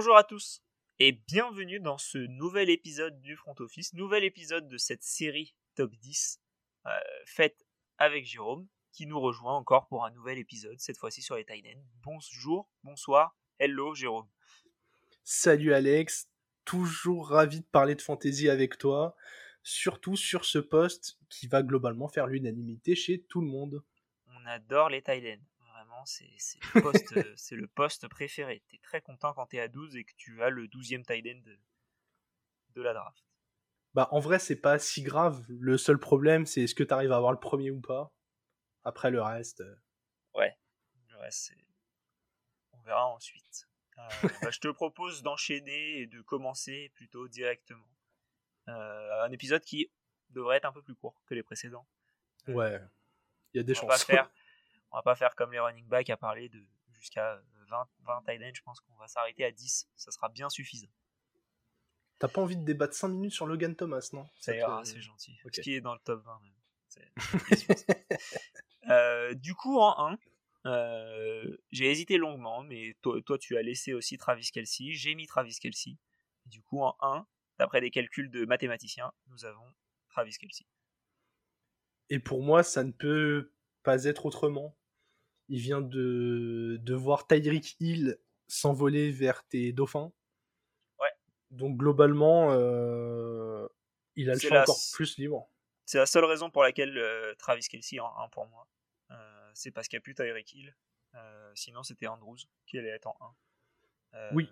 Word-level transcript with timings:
Bonjour 0.00 0.16
à 0.16 0.22
tous 0.22 0.62
et 1.00 1.10
bienvenue 1.10 1.80
dans 1.80 1.98
ce 1.98 2.18
nouvel 2.18 2.70
épisode 2.70 3.20
du 3.20 3.34
Front 3.34 3.56
Office, 3.58 3.94
nouvel 3.94 4.22
épisode 4.22 4.68
de 4.68 4.76
cette 4.78 5.02
série 5.02 5.56
Top 5.74 5.92
10 5.96 6.40
euh, 6.86 6.90
faite 7.26 7.66
avec 7.98 8.24
Jérôme 8.24 8.68
qui 8.92 9.06
nous 9.06 9.18
rejoint 9.18 9.56
encore 9.56 9.88
pour 9.88 10.04
un 10.04 10.12
nouvel 10.12 10.38
épisode, 10.38 10.78
cette 10.78 10.98
fois-ci 10.98 11.20
sur 11.20 11.34
les 11.34 11.44
Titans. 11.44 11.82
Bonjour, 12.04 12.70
bonsoir, 12.84 13.36
hello 13.58 13.92
Jérôme. 13.92 14.28
Salut 15.24 15.74
Alex, 15.74 16.30
toujours 16.64 17.30
ravi 17.30 17.58
de 17.58 17.66
parler 17.66 17.96
de 17.96 18.02
fantasy 18.02 18.48
avec 18.48 18.78
toi, 18.78 19.16
surtout 19.64 20.14
sur 20.14 20.44
ce 20.44 20.60
poste 20.60 21.18
qui 21.28 21.48
va 21.48 21.64
globalement 21.64 22.06
faire 22.06 22.28
l'unanimité 22.28 22.94
chez 22.94 23.22
tout 23.22 23.40
le 23.40 23.48
monde. 23.48 23.82
On 24.28 24.46
adore 24.46 24.90
les 24.90 25.02
C'est 26.06 26.28
le, 26.74 26.82
poste, 26.82 27.16
euh, 27.16 27.56
le 27.56 27.66
poste 27.66 28.08
préféré. 28.08 28.62
Tu 28.68 28.76
es 28.76 28.78
très 28.78 29.00
content 29.00 29.32
quand 29.34 29.46
tu 29.46 29.56
es 29.56 29.60
à 29.60 29.68
12 29.68 29.96
et 29.96 30.04
que 30.04 30.14
tu 30.16 30.42
as 30.42 30.50
le 30.50 30.66
12e 30.66 31.04
tight 31.04 31.26
end 31.26 31.40
de, 31.44 31.58
de 32.74 32.82
la 32.82 32.94
draft. 32.94 33.24
Bah, 33.94 34.08
en 34.10 34.20
vrai, 34.20 34.38
c'est 34.38 34.60
pas 34.60 34.78
si 34.78 35.02
grave. 35.02 35.44
Le 35.48 35.78
seul 35.78 35.98
problème, 35.98 36.46
c'est 36.46 36.62
est-ce 36.62 36.74
que 36.74 36.84
tu 36.84 36.92
arrives 36.92 37.12
à 37.12 37.16
avoir 37.16 37.32
le 37.32 37.40
premier 37.40 37.70
ou 37.70 37.80
pas? 37.80 38.12
Après, 38.84 39.10
le 39.10 39.20
reste. 39.22 39.60
Euh. 39.60 39.76
Ouais, 40.34 40.56
le 41.08 41.16
reste, 41.18 41.52
On 42.72 42.80
verra 42.82 43.06
ensuite. 43.08 43.68
Euh, 43.98 44.28
bah, 44.42 44.50
je 44.50 44.60
te 44.60 44.68
propose 44.68 45.22
d'enchaîner 45.22 46.00
et 46.00 46.06
de 46.06 46.20
commencer 46.20 46.90
plutôt 46.94 47.28
directement. 47.28 47.84
un 48.66 49.30
épisode 49.32 49.62
qui 49.62 49.90
devrait 50.30 50.58
être 50.58 50.66
un 50.66 50.72
peu 50.72 50.82
plus 50.82 50.94
court 50.94 51.20
que 51.26 51.34
les 51.34 51.42
précédents. 51.42 51.86
Ouais, 52.46 52.80
il 53.52 53.58
y 53.58 53.60
a 53.60 53.62
des 53.62 53.72
on 53.72 53.82
chances. 53.82 53.88
Va 53.88 53.98
faire, 53.98 54.30
on 54.90 54.96
va 54.96 55.02
pas 55.02 55.14
faire 55.14 55.34
comme 55.34 55.52
les 55.52 55.60
running 55.60 55.86
backs 55.86 56.10
à 56.10 56.16
parler 56.16 56.48
de 56.48 56.62
jusqu'à 56.98 57.40
20, 57.68 57.88
20 58.00 58.22
tight 58.26 58.56
Je 58.56 58.62
pense 58.62 58.80
qu'on 58.80 58.96
va 58.96 59.06
s'arrêter 59.06 59.44
à 59.44 59.50
10. 59.50 59.88
Ça 59.96 60.10
sera 60.10 60.28
bien 60.28 60.48
suffisant. 60.48 60.88
T'as 62.18 62.28
pas 62.28 62.40
envie 62.40 62.56
de 62.56 62.64
débattre 62.64 62.94
5 62.94 63.08
minutes 63.08 63.32
sur 63.32 63.46
Logan 63.46 63.76
Thomas, 63.76 64.08
non? 64.12 64.28
C'est 64.40 64.58
gentil. 65.00 65.38
Ce 65.52 65.60
qui 65.60 65.74
est 65.74 65.80
dans 65.80 65.94
le 65.94 66.00
top 66.00 66.24
20 66.24 66.40
même. 66.40 66.52
Euh, 68.90 69.34
du 69.34 69.54
coup, 69.54 69.78
en 69.78 70.12
1, 70.12 70.18
euh, 70.64 71.58
j'ai 71.70 71.90
hésité 71.90 72.16
longuement, 72.16 72.62
mais 72.62 72.96
toi, 73.02 73.20
toi, 73.20 73.36
tu 73.36 73.58
as 73.58 73.62
laissé 73.62 73.92
aussi 73.92 74.16
Travis 74.16 74.50
Kelsey. 74.50 74.92
J'ai 74.92 75.14
mis 75.14 75.26
Travis 75.26 75.58
Kelsey. 75.60 75.98
Du 76.46 76.62
coup, 76.62 76.80
en 76.82 76.96
1, 77.02 77.26
d'après 77.58 77.82
des 77.82 77.90
calculs 77.90 78.30
de 78.30 78.46
mathématiciens, 78.46 79.12
nous 79.26 79.44
avons 79.44 79.74
Travis 80.08 80.38
Kelsey. 80.38 80.64
Et 82.08 82.18
pour 82.18 82.42
moi, 82.42 82.62
ça 82.62 82.82
ne 82.82 82.92
peut 82.92 83.52
pas 83.82 84.04
être 84.04 84.24
autrement. 84.24 84.74
Il 85.48 85.60
vient 85.60 85.80
de, 85.80 86.78
de 86.80 86.94
voir 86.94 87.26
Tyreek 87.26 87.76
Hill 87.80 88.18
s'envoler 88.48 89.10
vers 89.10 89.46
tes 89.46 89.72
dauphins. 89.72 90.12
Ouais. 90.98 91.12
Donc 91.50 91.76
globalement, 91.76 92.50
euh, 92.52 93.68
il 94.16 94.30
a 94.30 94.34
le 94.34 94.40
choix 94.40 94.62
encore 94.62 94.78
plus 94.92 95.16
libre. 95.18 95.48
C'est 95.86 95.98
la 95.98 96.06
seule 96.06 96.24
raison 96.24 96.50
pour 96.50 96.62
laquelle 96.62 96.96
euh, 96.98 97.34
Travis 97.36 97.66
Kelsey 97.68 98.00
en 98.00 98.14
1 98.18 98.28
pour 98.28 98.46
moi. 98.46 98.68
Euh, 99.10 99.50
c'est 99.54 99.70
parce 99.70 99.88
qu'il 99.88 99.96
n'y 99.96 100.00
a 100.00 100.02
plus 100.02 100.14
Tyreek 100.14 100.52
Hill. 100.52 100.74
sinon, 101.54 101.82
c'était 101.82 102.06
Andrews 102.06 102.38
qui 102.66 102.78
allait 102.78 102.90
être 102.90 103.06
en 103.06 103.16
1. 104.12 104.34
oui. 104.34 104.50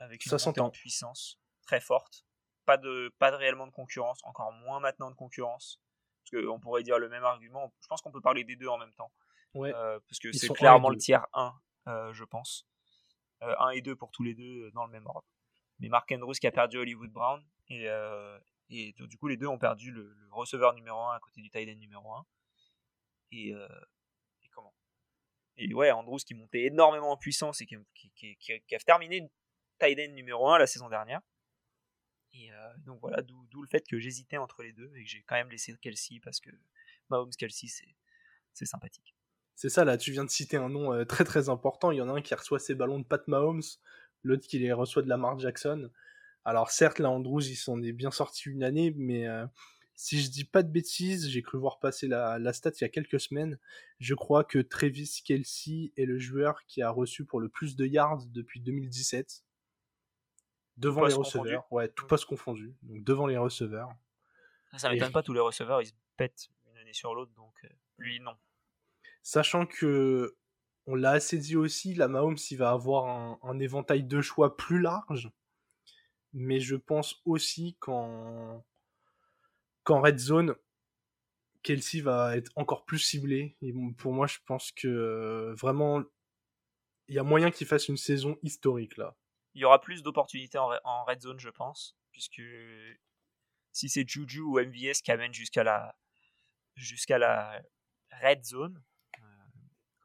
Avec 0.00 0.24
une 0.24 0.32
montée 0.32 0.60
en 0.60 0.70
puissance 0.70 1.40
très 1.62 1.80
forte. 1.80 2.24
Pas 2.64 2.76
de, 2.76 3.12
pas 3.18 3.30
de 3.30 3.36
réellement 3.36 3.66
de 3.66 3.72
concurrence, 3.72 4.20
encore 4.24 4.52
moins 4.52 4.78
maintenant 4.78 5.10
de 5.10 5.16
concurrence. 5.16 5.80
Parce 6.22 6.44
qu'on 6.44 6.60
pourrait 6.60 6.82
dire 6.82 6.98
le 6.98 7.08
même 7.08 7.24
argument. 7.24 7.74
Je 7.80 7.88
pense 7.88 8.00
qu'on 8.00 8.12
peut 8.12 8.20
parler 8.20 8.44
des 8.44 8.56
deux 8.56 8.68
en 8.68 8.78
même 8.78 8.92
temps. 8.92 9.10
Ouais. 9.54 9.72
Euh, 9.74 9.98
parce 10.08 10.18
que 10.18 10.32
c'est 10.32 10.48
clairement 10.48 10.90
le 10.90 10.96
tiers 10.96 11.26
1, 11.32 11.54
euh, 11.88 12.12
je 12.12 12.24
pense. 12.24 12.66
1 13.40 13.46
euh, 13.48 13.70
et 13.70 13.82
2 13.82 13.96
pour 13.96 14.10
tous 14.10 14.22
les 14.22 14.34
deux 14.34 14.70
dans 14.72 14.84
le 14.84 14.92
même 14.92 15.06
ordre. 15.06 15.26
Mais 15.78 15.88
Mark 15.88 16.10
Andrews 16.12 16.32
qui 16.32 16.46
a 16.46 16.52
perdu 16.52 16.78
Hollywood 16.78 17.10
Brown. 17.10 17.44
Et, 17.70 17.86
et 18.70 18.94
du 18.98 19.18
coup, 19.18 19.28
les 19.28 19.36
deux 19.36 19.46
ont 19.46 19.58
perdu 19.58 19.90
le, 19.90 20.16
receveur 20.30 20.74
numéro 20.74 20.98
1 20.98 21.16
à 21.16 21.20
côté 21.20 21.40
du 21.40 21.50
tight 21.50 21.68
end 21.68 21.78
numéro 21.78 22.12
1. 22.12 22.26
Et, 23.32 23.48
et, 23.50 24.48
comment? 24.50 24.74
Et 25.56 25.72
ouais, 25.74 25.90
Andrews 25.90 26.18
qui 26.18 26.34
montait 26.34 26.64
énormément 26.64 27.12
en 27.12 27.16
puissance 27.16 27.60
et 27.60 27.66
qui, 27.66 27.76
qui, 28.14 28.36
qui 28.36 28.74
a 28.74 28.78
terminé 28.78 29.30
tight 29.78 29.98
end 29.98 30.12
numéro 30.14 30.48
1 30.48 30.58
la 30.58 30.66
saison 30.66 30.88
dernière. 30.88 31.20
Et 32.32 32.52
euh, 32.52 32.76
donc 32.78 33.00
voilà, 33.00 33.22
d'où 33.22 33.62
le 33.62 33.68
fait 33.68 33.86
que 33.86 33.98
j'hésitais 33.98 34.36
entre 34.36 34.62
les 34.62 34.72
deux 34.72 34.92
et 34.96 35.04
que 35.04 35.08
j'ai 35.08 35.22
quand 35.22 35.36
même 35.36 35.50
laissé 35.50 35.74
Kelsey 35.78 36.20
parce 36.22 36.40
que 36.40 36.50
Mahomes 37.08 37.30
Kelsey, 37.30 37.68
c'est 38.52 38.66
sympathique. 38.66 39.14
C'est 39.58 39.70
ça, 39.70 39.84
là, 39.84 39.96
tu 39.96 40.12
viens 40.12 40.24
de 40.24 40.30
citer 40.30 40.56
un 40.56 40.68
nom 40.68 40.92
euh, 40.92 41.04
très 41.04 41.24
très 41.24 41.48
important. 41.48 41.90
Il 41.90 41.96
y 41.96 42.00
en 42.00 42.08
a 42.08 42.12
un 42.12 42.22
qui 42.22 42.32
reçoit 42.32 42.60
ses 42.60 42.76
ballons 42.76 43.00
de 43.00 43.04
Pat 43.04 43.26
Mahomes, 43.26 43.64
l'autre 44.22 44.46
qui 44.46 44.60
les 44.60 44.72
reçoit 44.72 45.02
de 45.02 45.08
Lamar 45.08 45.36
Jackson. 45.36 45.90
Alors 46.44 46.70
certes, 46.70 47.00
là, 47.00 47.10
Andrews, 47.10 47.44
il 47.44 47.56
s'en 47.56 47.82
est 47.82 47.90
bien 47.90 48.12
sorti 48.12 48.50
une 48.50 48.62
année, 48.62 48.94
mais 48.96 49.26
euh, 49.26 49.44
si 49.96 50.20
je 50.20 50.30
dis 50.30 50.44
pas 50.44 50.62
de 50.62 50.70
bêtises, 50.70 51.28
j'ai 51.28 51.42
cru 51.42 51.58
voir 51.58 51.80
passer 51.80 52.06
la, 52.06 52.38
la, 52.38 52.52
stat 52.52 52.70
il 52.76 52.82
y 52.82 52.84
a 52.84 52.88
quelques 52.88 53.18
semaines. 53.18 53.58
Je 53.98 54.14
crois 54.14 54.44
que 54.44 54.60
Travis 54.60 55.22
Kelsey 55.24 55.92
est 55.96 56.06
le 56.06 56.20
joueur 56.20 56.64
qui 56.66 56.80
a 56.80 56.90
reçu 56.90 57.24
pour 57.24 57.40
le 57.40 57.48
plus 57.48 57.74
de 57.74 57.84
yards 57.84 58.26
depuis 58.26 58.60
2017 58.60 59.42
devant 60.76 61.04
les 61.04 61.14
receveurs. 61.14 61.66
Ouais, 61.72 61.88
tout 61.88 62.06
poste 62.06 62.26
confondu. 62.26 62.76
Donc 62.82 63.02
devant 63.02 63.26
les 63.26 63.36
receveurs. 63.36 63.90
Ça 64.76 64.88
m'étonne 64.88 65.10
pas, 65.10 65.24
tous 65.24 65.32
les 65.32 65.40
receveurs, 65.40 65.82
ils 65.82 65.88
se 65.88 65.94
pètent 66.16 66.48
une 66.70 66.78
année 66.78 66.92
sur 66.92 67.12
l'autre, 67.12 67.32
donc 67.34 67.54
euh, 67.64 67.68
lui, 67.96 68.20
non. 68.20 68.36
Sachant 69.28 69.66
que, 69.66 70.38
on 70.86 70.94
l'a 70.94 71.10
assez 71.10 71.36
dit 71.36 71.56
aussi, 71.56 71.92
la 71.92 72.08
Mahomes, 72.08 72.38
il 72.50 72.56
va 72.56 72.70
avoir 72.70 73.38
un, 73.44 73.58
éventail 73.58 74.02
de 74.04 74.22
choix 74.22 74.56
plus 74.56 74.80
large. 74.80 75.30
Mais 76.32 76.60
je 76.60 76.76
pense 76.76 77.20
aussi 77.26 77.76
qu'en, 77.78 78.64
red 79.86 80.18
zone, 80.18 80.54
Kelsey 81.62 82.00
va 82.00 82.38
être 82.38 82.50
encore 82.56 82.86
plus 82.86 83.00
ciblé. 83.00 83.58
Et 83.60 83.74
pour 83.98 84.14
moi, 84.14 84.26
je 84.26 84.38
pense 84.46 84.72
que 84.72 85.54
vraiment, 85.58 86.02
il 87.08 87.16
y 87.16 87.18
a 87.18 87.22
moyen 87.22 87.50
qu'il 87.50 87.66
fasse 87.66 87.88
une 87.88 87.98
saison 87.98 88.38
historique 88.42 88.96
là 88.96 89.14
il 89.54 89.60
y 89.62 89.64
aura 89.64 89.80
plus 89.80 90.02
d'opportunités 90.04 90.56
en, 90.56 91.04
red 91.04 91.20
zone, 91.20 91.40
je 91.40 91.48
pense, 91.48 91.96
puisque 92.12 92.40
si 93.72 93.88
c'est 93.88 94.08
Juju 94.08 94.40
ou 94.40 94.60
MVS 94.60 95.02
qui 95.02 95.10
amène 95.10 95.34
jusqu'à 95.34 95.64
la 95.64 95.96
jusqu'à 96.76 97.18
la 97.18 97.60
red 98.22 98.44
zone, 98.44 98.76
euh, 98.76 98.97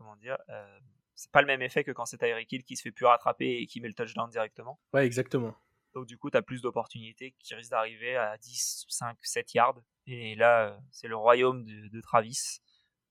comment 0.04 0.16
dire, 0.18 0.38
euh, 0.50 0.80
c'est 1.16 1.32
pas 1.32 1.42
le 1.42 1.48
même 1.48 1.62
effet 1.62 1.84
que 1.84 1.92
quand 1.92 2.06
c'est 2.06 2.18
Tyreek 2.18 2.52
Hill 2.52 2.64
qui 2.64 2.76
se 2.76 2.82
fait 2.82 2.92
plus 2.92 3.06
rattraper 3.06 3.58
et 3.62 3.68
qui 3.68 3.82
met 3.82 3.88
le 3.88 3.94
touchdown 3.94 4.30
directement. 4.30 4.80
Ouais, 4.94 5.06
exactement. 5.06 5.56
Donc 5.94 6.08
du 6.08 6.18
coup, 6.18 6.30
tu 6.30 6.38
as 6.38 6.42
plus 6.42 6.62
d'opportunités 6.62 7.36
qui 7.40 7.54
risquent 7.54 7.72
d'arriver 7.72 8.16
à 8.16 8.38
10, 8.38 8.86
5, 8.90 9.18
7 9.22 9.54
yards. 9.54 9.82
Et 10.08 10.36
là, 10.36 10.68
euh, 10.68 10.78
c'est 10.92 11.08
le 11.08 11.16
royaume 11.16 11.64
de, 11.66 12.02
Travis. 12.02 12.60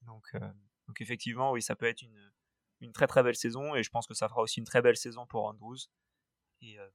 Donc, 0.02 0.24
donc 0.88 1.00
effectivement, 1.00 1.52
oui, 1.52 1.62
ça 1.62 1.76
peut 1.76 1.86
être 1.86 2.02
une, 2.02 2.32
une 2.80 2.92
très 2.92 3.06
très 3.06 3.22
belle 3.22 3.36
saison. 3.36 3.74
Et 3.74 3.82
je 3.82 3.90
pense 3.90 4.06
que 4.06 4.14
ça 4.14 4.28
fera 4.28 4.42
aussi 4.42 4.58
une 4.58 4.66
très 4.66 4.82
belle 4.82 4.96
saison 4.96 5.26
pour 5.26 5.44
Andrews 5.46 5.78
et 6.62 6.78
euh, 6.78 6.88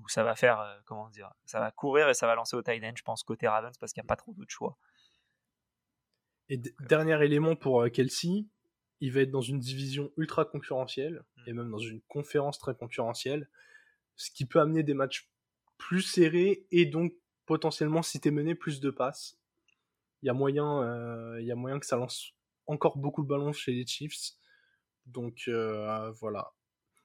où 0.00 0.08
ça 0.08 0.24
va 0.24 0.34
faire, 0.34 0.60
euh, 0.60 0.78
comment 0.84 1.08
dire, 1.10 1.32
ça 1.44 1.60
va 1.60 1.70
courir 1.70 2.08
et 2.08 2.14
ça 2.14 2.26
va 2.26 2.34
lancer 2.34 2.56
au 2.56 2.62
tight 2.62 2.82
end, 2.82 2.94
je 2.96 3.02
pense, 3.02 3.22
côté 3.22 3.48
Ravens, 3.48 3.76
parce 3.78 3.92
qu'il 3.92 4.00
n'y 4.02 4.06
a 4.06 4.08
pas 4.08 4.16
trop 4.16 4.32
d'autres 4.32 4.50
choix. 4.50 4.78
Et 6.48 6.58
dernier 6.80 7.22
élément 7.24 7.56
pour 7.56 7.82
euh, 7.82 7.88
Kelsey, 7.88 8.46
il 9.00 9.12
va 9.12 9.20
être 9.20 9.30
dans 9.30 9.40
une 9.40 9.58
division 9.58 10.12
ultra 10.16 10.44
concurrentielle, 10.44 11.24
et 11.46 11.52
mmh. 11.52 11.56
même 11.56 11.70
dans 11.70 11.78
une 11.78 12.00
conférence 12.02 12.58
très 12.58 12.74
concurrentielle, 12.74 13.48
ce 14.16 14.30
qui 14.30 14.46
peut 14.46 14.60
amener 14.60 14.82
des 14.82 14.94
matchs 14.94 15.30
plus 15.76 16.02
serrés, 16.02 16.66
et 16.70 16.86
donc 16.86 17.14
potentiellement, 17.46 18.02
si 18.02 18.20
t'es 18.20 18.30
mené, 18.30 18.54
plus 18.54 18.80
de 18.80 18.90
passes. 18.90 19.38
Il 20.22 20.26
y, 20.26 20.30
a 20.30 20.32
moyen, 20.32 21.36
il 21.38 21.44
y 21.44 21.52
a 21.52 21.54
moyen 21.54 21.78
que 21.78 21.84
ça 21.84 21.96
lance 21.96 22.32
encore 22.66 22.96
beaucoup 22.96 23.22
de 23.22 23.28
ballons 23.28 23.52
chez 23.52 23.72
les 23.72 23.86
Chiefs. 23.86 24.32
Donc 25.04 25.50
voilà 26.18 26.54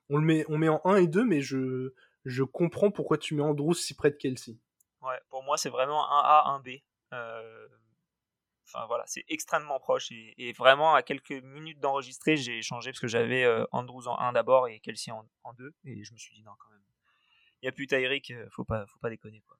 on 0.10 0.18
le 0.18 0.26
met, 0.26 0.46
on 0.50 0.58
met 0.58 0.70
en 0.70 0.82
1 0.84 0.96
et 0.98 1.08
2, 1.08 1.24
mais 1.24 1.42
je, 1.42 1.94
je 2.26 2.44
comprends 2.44 2.92
pourquoi 2.92 3.18
tu 3.18 3.36
mets 3.36 3.44
Andrews 3.44 3.76
si 3.76 3.94
près 3.94 4.12
de 4.12 4.16
Kelsey. 4.16 4.58
Ouais, 5.02 5.20
pour 5.30 5.44
moi, 5.44 5.58
c'est 5.58 5.70
vraiment 5.70 6.04
un 6.12 6.22
A, 6.24 6.44
un 6.48 6.60
B. 6.60 6.70
Euh, 7.14 7.68
enfin 8.72 8.86
voilà, 8.88 9.04
c'est 9.08 9.26
extrêmement 9.28 9.80
proche. 9.80 10.12
Et, 10.12 10.54
vraiment, 10.54 10.94
à 10.94 11.04
quelques 11.04 11.44
minutes 11.44 11.80
d'enregistrer, 11.80 12.38
j'ai 12.38 12.62
changé 12.62 12.92
parce 12.92 13.00
que 13.00 13.08
j'avais 13.08 13.44
euh, 13.44 13.66
Andrews 13.72 14.08
en 14.08 14.18
1 14.20 14.34
d'abord 14.34 14.68
et 14.68 14.80
Kelsey 14.80 15.12
en, 15.12 15.28
en 15.44 15.54
2. 15.54 15.74
Et 15.86 16.04
je 16.04 16.14
me 16.14 16.18
suis 16.18 16.36
dit, 16.36 16.44
non, 16.44 16.52
quand 16.60 16.70
même. 16.70 16.80
Il 17.62 17.66
n'y 17.66 17.70
a 17.70 17.72
plus 17.72 17.88
Tyreek, 17.88 18.32
euh, 18.32 18.48
faut 18.52 18.64
pas, 18.64 18.86
faut 18.88 19.00
pas 19.00 19.10
déconner. 19.10 19.42
Quoi. 19.48 19.58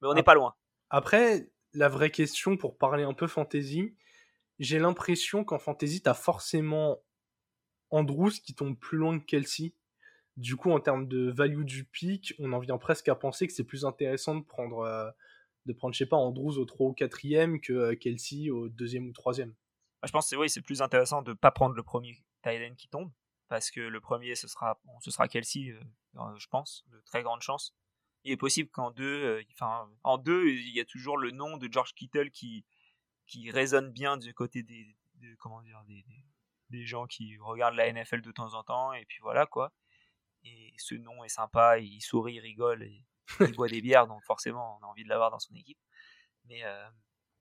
Mais 0.00 0.08
on 0.08 0.14
n'est 0.14 0.24
pas 0.24 0.34
loin. 0.34 0.54
Après, 0.90 1.48
la 1.72 1.88
vraie 1.88 2.10
question 2.10 2.56
pour 2.56 2.76
parler 2.76 3.04
un 3.04 3.14
peu 3.14 3.26
fantasy, 3.26 3.94
j'ai 4.58 4.78
l'impression 4.78 5.44
qu'en 5.44 5.58
fantasy, 5.58 6.02
tu 6.02 6.08
as 6.08 6.14
forcément 6.14 6.98
Andrews 7.90 8.30
qui 8.30 8.54
tombe 8.54 8.78
plus 8.78 8.98
loin 8.98 9.18
que 9.18 9.24
Kelsey. 9.24 9.74
Du 10.36 10.56
coup, 10.56 10.72
en 10.72 10.80
termes 10.80 11.06
de 11.06 11.30
value 11.30 11.62
du 11.62 11.84
pic, 11.84 12.34
on 12.38 12.52
en 12.52 12.58
vient 12.58 12.78
presque 12.78 13.08
à 13.08 13.14
penser 13.14 13.46
que 13.46 13.52
c'est 13.52 13.64
plus 13.64 13.84
intéressant 13.84 14.34
de 14.34 14.44
prendre, 14.44 14.80
euh, 14.80 15.10
de 15.66 15.72
prendre, 15.72 15.94
je 15.94 15.98
sais 15.98 16.06
pas, 16.06 16.16
Andrews 16.16 16.58
au 16.58 16.64
3 16.64 16.88
ou 16.88 16.92
4 16.92 17.60
que 17.60 17.72
euh, 17.72 17.94
Kelsey 17.94 18.50
au 18.50 18.68
2 18.68 18.98
ou 18.98 19.12
3 19.12 19.34
bah, 19.34 19.44
Je 20.04 20.12
pense 20.12 20.30
que 20.30 20.36
oui, 20.36 20.50
c'est 20.50 20.62
plus 20.62 20.82
intéressant 20.82 21.22
de 21.22 21.30
ne 21.30 21.36
pas 21.36 21.50
prendre 21.50 21.74
le 21.74 21.82
premier 21.82 22.16
tight 22.42 22.76
qui 22.76 22.88
tombe, 22.88 23.10
parce 23.48 23.70
que 23.70 23.80
le 23.80 24.00
premier, 24.00 24.34
ce 24.34 24.48
sera, 24.48 24.80
ce 25.00 25.10
sera 25.10 25.28
Kelsey, 25.28 25.70
euh, 25.70 26.38
je 26.38 26.46
pense, 26.48 26.84
de 26.88 27.00
très 27.06 27.22
grandes 27.22 27.42
chances. 27.42 27.74
Il 28.24 28.32
est 28.32 28.36
possible 28.36 28.70
qu'en 28.70 28.90
deux, 28.90 29.42
enfin, 29.52 29.90
en 30.04 30.16
deux, 30.16 30.48
il 30.48 30.74
y 30.74 30.80
a 30.80 30.84
toujours 30.84 31.18
le 31.18 31.32
nom 31.32 31.56
de 31.56 31.68
George 31.70 31.92
Kittle 31.94 32.30
qui, 32.30 32.64
qui 33.26 33.50
résonne 33.50 33.90
bien 33.90 34.16
du 34.16 34.32
côté 34.32 34.62
des, 34.62 34.96
comment 35.38 35.60
dire, 35.62 35.82
des, 35.86 36.04
des, 36.70 36.84
gens 36.84 37.06
qui 37.06 37.36
regardent 37.38 37.74
la 37.74 37.92
NFL 37.92 38.22
de 38.22 38.30
temps 38.30 38.54
en 38.54 38.62
temps, 38.62 38.92
et 38.92 39.04
puis 39.06 39.18
voilà 39.22 39.46
quoi. 39.46 39.72
Et 40.44 40.72
ce 40.78 40.94
nom 40.94 41.24
est 41.24 41.28
sympa, 41.28 41.78
il 41.78 42.00
sourit, 42.00 42.34
il 42.34 42.40
rigole, 42.40 42.88
il 43.40 43.52
boit 43.54 43.68
des 43.68 43.80
bières, 43.80 44.06
donc 44.06 44.22
forcément 44.24 44.78
on 44.80 44.86
a 44.86 44.88
envie 44.88 45.04
de 45.04 45.08
l'avoir 45.08 45.30
dans 45.30 45.38
son 45.38 45.54
équipe. 45.54 45.78
Mais 46.46 46.62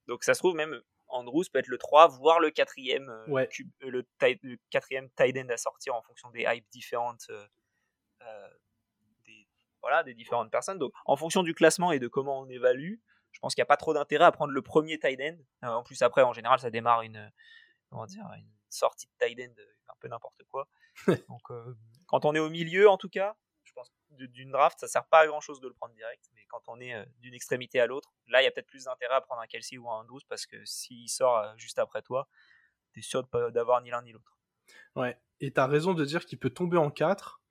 donc 0.07 0.24
ça 0.24 0.33
se 0.33 0.39
trouve 0.39 0.56
même 0.56 0.81
Andrews 1.07 1.44
peut 1.51 1.60
être 1.60 1.68
le 1.68 1.78
3, 1.78 2.07
voire 2.07 2.39
le 2.39 2.50
4ème, 2.50 3.30
ouais. 3.30 3.50
le, 3.81 3.89
le, 3.89 4.57
quatrième 4.69 5.10
tight 5.12 5.38
end 5.38 5.50
à 5.50 5.57
sortir 5.57 5.94
en 5.95 6.01
fonction 6.01 6.30
des 6.31 6.45
hypes 6.48 6.69
différentes 6.72 7.30
des, 9.25 9.48
voilà, 9.81 10.04
des 10.04 10.13
différentes 10.13 10.51
personnes. 10.51 10.78
Donc 10.80 10.94
en 11.06 11.16
fonction 11.16 11.44
du 11.44 11.54
classement 11.54 11.92
et 11.92 12.00
de 12.00 12.07
comment 12.07 12.39
on 12.39 12.50
évalue, 12.50 12.95
je 13.31 13.39
pense 13.39 13.56
qu'il 13.56 13.62
n'y 13.62 13.66
a 13.66 13.68
pas 13.68 13.78
trop 13.78 13.94
d'intérêt 13.94 14.25
à 14.25 14.31
prendre 14.31 14.54
le 14.54 14.62
premier 14.62 15.00
tight 15.00 15.19
end. 15.22 15.68
en 15.68 15.83
plus 15.83 16.01
après 16.01 16.22
en 16.22 16.33
général 16.33 16.60
ça 16.60 16.69
démarre 16.69 17.01
une, 17.01 17.31
comment 17.89 18.06
dire, 18.06 18.25
une 18.38 18.51
sortie 18.69 19.07
de 19.07 19.25
tight 19.25 19.39
end 19.39 19.62
un 19.89 19.95
peu 20.00 20.07
n'importe 20.07 20.44
quoi. 20.50 20.68
Donc 21.07 21.42
quand 22.07 22.25
on 22.25 22.36
est 22.36 22.39
au 22.39 22.50
milieu 22.50 22.89
en 22.89 22.98
tout 22.98 23.10
cas, 23.10 23.36
d'une 24.12 24.52
draft, 24.52 24.80
ça 24.80 24.88
sert 24.88 25.06
pas 25.06 25.19
à 25.19 25.28
grand 25.28 25.42
chose 25.42 25.62
de 25.62 25.68
le 25.68 25.74
prendre 25.74 25.94
direct, 25.94 26.30
mais 26.34 26.42
quand 26.50 26.62
on 26.68 26.80
est 26.80 26.94
d'une 27.19 27.34
extrémité 27.34 27.80
à 27.80 27.88
l'autre, 27.88 28.13
là 28.28 28.42
il 28.42 28.46
y 28.46 28.48
a 28.48 28.52
peut-être 28.52 28.68
plus 28.68 28.86
d'intérêt 28.86 29.16
à 29.16 29.22
prendre 29.22 29.42
un 29.42 29.48
Kelsey 29.48 29.78
ou 29.78 29.90
un 29.90 30.04
12 30.06 30.24
parce 30.25 30.46
que 30.46 30.63
s'il 30.66 31.10
sort 31.10 31.58
juste 31.58 31.80
après 31.80 32.02
toi, 32.02 32.28
tu 32.94 33.00
es 33.00 33.04
sûr 33.04 33.24
d'avoir 33.52 33.81
ni 33.81 33.90
l'un 33.90 34.02
ni 34.02 34.12
l'autre. 34.12 34.38
Ouais, 34.96 35.18
et 35.40 35.52
tu 35.52 35.60
as 35.60 35.68
raison 35.68 35.94
de 35.94 36.06
dire 36.06 36.25
qu'il 36.25 36.40
peut 36.40 36.50
tomber 36.50 36.78
en 36.78 36.92
4 36.92 37.42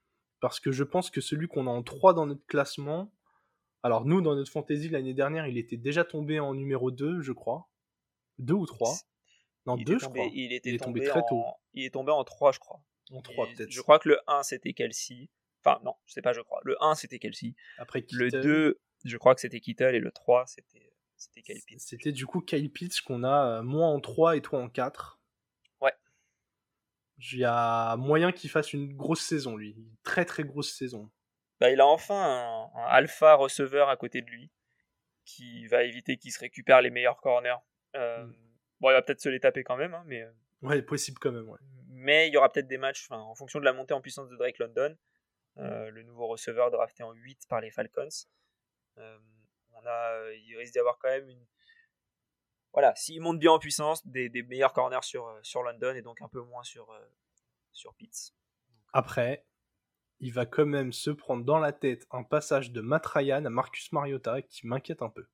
parce 0.40 0.60
que 0.60 0.72
je 0.72 0.84
pense 0.84 1.10
que 1.10 1.20
celui 1.20 1.48
qu'on 1.48 1.66
a 1.66 1.70
en 1.70 1.82
3 1.82 2.14
dans 2.14 2.26
notre 2.26 2.44
classement, 2.46 3.12
alors 3.82 4.04
nous 4.04 4.20
dans 4.20 4.34
notre 4.34 4.50
fantasy 4.50 4.88
l'année 4.88 5.14
dernière, 5.14 5.46
il 5.46 5.58
était 5.58 5.76
déjà 5.76 6.04
tombé 6.04 6.40
en 6.40 6.54
numéro 6.54 6.90
2, 6.90 7.20
je 7.20 7.32
crois. 7.32 7.68
2 8.38 8.54
ou 8.54 8.66
3 8.66 8.94
Non, 9.66 9.76
2 9.76 9.98
je 9.98 10.06
crois. 10.06 10.26
Il, 10.32 10.52
était 10.52 10.74
est 10.74 10.78
tombé, 10.78 11.04
très 11.04 11.22
tôt. 11.28 11.42
Il 11.74 11.84
est 11.84 11.90
tombé 11.90 12.12
en 12.12 12.24
3 12.24 12.52
je 12.52 12.58
crois. 12.58 12.80
En 13.10 13.22
3 13.22 13.46
peut-être. 13.48 13.70
Je 13.70 13.80
crois 13.80 13.98
que 13.98 14.08
le 14.08 14.20
1 14.26 14.42
c'était 14.42 14.72
Kelsey. 14.72 15.28
Enfin, 15.64 15.80
non, 15.84 15.94
je 16.06 16.14
sais 16.14 16.22
pas, 16.22 16.32
je 16.32 16.40
crois. 16.40 16.60
Le 16.64 16.76
1, 16.82 16.94
c'était 16.94 17.18
Kelsey. 17.18 17.54
Après, 17.78 18.04
Le 18.12 18.30
2, 18.30 18.80
je 19.04 19.16
crois 19.16 19.34
que 19.34 19.40
c'était 19.40 19.60
Kittle. 19.60 19.94
Et 19.94 20.00
le 20.00 20.10
3, 20.10 20.46
c'était, 20.46 20.92
c'était 21.16 21.42
Kyle 21.42 21.62
Pitts. 21.66 21.80
C'était 21.80 22.12
du 22.12 22.26
coup 22.26 22.40
Kyle 22.40 22.70
Pitts 22.70 23.00
qu'on 23.02 23.24
a 23.24 23.58
euh, 23.58 23.62
moi 23.62 23.86
en 23.86 24.00
3 24.00 24.36
et 24.36 24.40
toi 24.40 24.60
en 24.60 24.68
4. 24.68 25.20
Ouais. 25.80 25.92
Il 27.18 27.38
y 27.38 27.44
a 27.44 27.96
moyen 27.96 28.32
qu'il 28.32 28.50
fasse 28.50 28.72
une 28.72 28.96
grosse 28.96 29.22
saison, 29.22 29.56
lui. 29.56 29.72
Une 29.72 29.96
très 30.02 30.24
très 30.24 30.44
grosse 30.44 30.72
saison. 30.72 31.10
Bah, 31.60 31.70
il 31.70 31.80
a 31.80 31.86
enfin 31.86 32.70
un, 32.74 32.82
alpha 32.86 33.34
receveur 33.34 33.90
à 33.90 33.96
côté 33.96 34.22
de 34.22 34.30
lui 34.30 34.50
qui 35.26 35.66
va 35.66 35.82
éviter 35.82 36.16
qu'il 36.16 36.32
se 36.32 36.40
récupère 36.40 36.80
les 36.80 36.90
meilleurs 36.90 37.20
corners. 37.20 37.58
Euh, 37.96 38.24
mm. 38.24 38.34
Bon, 38.80 38.90
il 38.90 38.94
va 38.94 39.02
peut-être 39.02 39.20
se 39.20 39.28
les 39.28 39.40
taper 39.40 39.62
quand 39.62 39.76
même, 39.76 39.92
hein, 39.92 40.02
mais. 40.06 40.22
Euh, 40.22 40.32
ouais, 40.62 40.80
possible 40.80 41.18
quand 41.18 41.32
même, 41.32 41.48
ouais. 41.48 41.58
Mais 41.88 42.28
il 42.28 42.32
y 42.32 42.38
aura 42.38 42.50
peut-être 42.50 42.66
des 42.66 42.78
matchs, 42.78 43.06
en 43.10 43.34
fonction 43.34 43.60
de 43.60 43.64
la 43.64 43.74
montée 43.74 43.92
en 43.92 44.00
puissance 44.00 44.30
de 44.30 44.36
Drake 44.36 44.58
London, 44.58 44.96
le 45.56 46.02
nouveau 46.02 46.26
receveur 46.26 46.70
drafté 46.70 47.02
en 47.02 47.12
8 47.12 47.46
par 47.48 47.60
les 47.60 47.70
Falcons. 47.70 48.08
Euh, 48.98 49.18
on 49.72 49.86
a, 49.86 50.12
euh, 50.14 50.36
il 50.36 50.56
risque 50.56 50.72
d'y 50.72 50.78
avoir 50.78 50.98
quand 50.98 51.08
même 51.08 51.28
une. 51.28 51.46
Voilà, 52.72 52.94
s'il 52.94 53.20
monte 53.20 53.38
bien 53.38 53.50
en 53.50 53.58
puissance, 53.58 54.06
des, 54.06 54.30
meilleurs 54.44 54.72
corners 54.72 55.02
sur, 55.02 55.38
sur 55.42 55.62
London 55.62 55.94
et 55.94 56.02
donc 56.02 56.22
un 56.22 56.28
peu 56.28 56.40
moins 56.40 56.62
sur, 56.62 56.96
sur 57.72 57.94
Pitts. 57.94 58.32
Après, 58.92 59.44
il 60.20 60.32
va 60.32 60.46
quand 60.46 60.66
même 60.66 60.92
se 60.92 61.10
prendre 61.10 61.44
dans 61.44 61.58
la 61.58 61.72
tête 61.72 62.06
un 62.12 62.22
passage 62.22 62.70
de 62.70 62.80
Matt 62.80 63.06
Ryan 63.06 63.44
à 63.44 63.50
Marcus 63.50 63.90
Mariota 63.90 64.40
qui 64.42 64.68
m'inquiète 64.68 65.02
un 65.02 65.08
peu. 65.08 65.26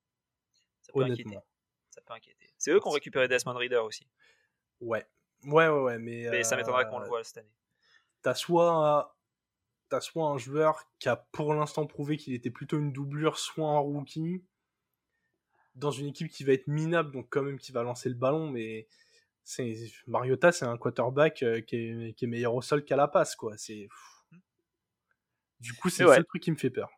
Ça 0.80 0.92
peut 0.94 1.00
Honnêtement. 1.00 1.44
Ça 1.90 2.00
peut 2.00 2.14
inquiéter. 2.14 2.54
C'est 2.56 2.70
eux 2.70 2.80
qui 2.80 2.88
ont 2.88 2.92
récupéré 2.92 3.28
Desmond 3.28 3.54
Reader 3.54 3.84
aussi. 3.84 4.08
Ouais. 4.80 5.06
Ouais, 5.44 5.68
ouais, 5.68 5.80
ouais. 5.80 5.98
Mais, 5.98 6.28
mais 6.30 6.42
ça 6.42 6.56
m'étonnerait 6.56 6.88
qu'on 6.88 7.00
le 7.00 7.06
voit 7.06 7.22
cette 7.22 7.38
année. 7.38 7.52
T'as 8.22 8.34
soit 8.34 9.15
t'as 9.88 10.00
soit 10.00 10.26
un 10.26 10.38
joueur 10.38 10.90
qui 10.98 11.08
a 11.08 11.16
pour 11.16 11.54
l'instant 11.54 11.86
prouvé 11.86 12.16
qu'il 12.16 12.34
était 12.34 12.50
plutôt 12.50 12.78
une 12.78 12.92
doublure, 12.92 13.38
soit 13.38 13.68
un 13.68 13.78
rookie, 13.78 14.44
dans 15.74 15.90
une 15.90 16.06
équipe 16.06 16.30
qui 16.30 16.44
va 16.44 16.52
être 16.52 16.66
minable, 16.66 17.12
donc 17.12 17.28
quand 17.30 17.42
même 17.42 17.58
qui 17.58 17.72
va 17.72 17.82
lancer 17.82 18.08
le 18.08 18.14
ballon, 18.14 18.50
mais 18.50 18.88
c'est 19.44 19.74
Mariota, 20.06 20.50
c'est 20.50 20.64
un 20.64 20.76
quarterback 20.76 21.42
euh, 21.42 21.60
qui 21.60 21.76
est, 21.76 22.26
meilleur 22.26 22.54
au 22.54 22.62
sol 22.62 22.84
qu'à 22.84 22.96
la 22.96 23.08
passe, 23.08 23.36
quoi. 23.36 23.56
C'est 23.56 23.88
du 25.60 25.72
coup, 25.74 25.88
c'est 25.88 26.02
le 26.02 26.12
seul 26.12 26.24
truc 26.26 26.42
qui 26.42 26.50
me 26.50 26.56
fait 26.56 26.70
peur. 26.70 26.90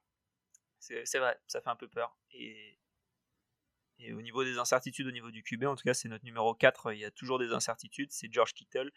C'est 0.79 1.19
vrai, 1.19 1.39
ça 1.47 1.61
fait 1.61 1.71
un 1.71 1.77
peu 1.77 1.89
peur. 1.89 2.17
Et, 2.33 2.79
et 3.99 4.13
au 4.13 4.23
niveau 4.23 4.45
des 4.45 4.59
incertitudes, 4.59 5.07
au 5.07 5.11
niveau 5.11 5.31
du 5.31 5.43
QB, 5.43 5.65
en 5.65 5.77
tout 5.77 5.85
cas, 5.85 5.95
c'est 5.95 6.09
notre 6.09 6.25
numéro 6.25 6.55
4. 6.55 6.93
Il 6.93 7.01
y 7.01 7.05
a 7.05 7.11
toujours 7.11 7.39
des 7.39 7.53
incertitudes. 7.53 8.11
C'est 8.11 8.33
George 8.33 8.55
Kittle 8.55 8.91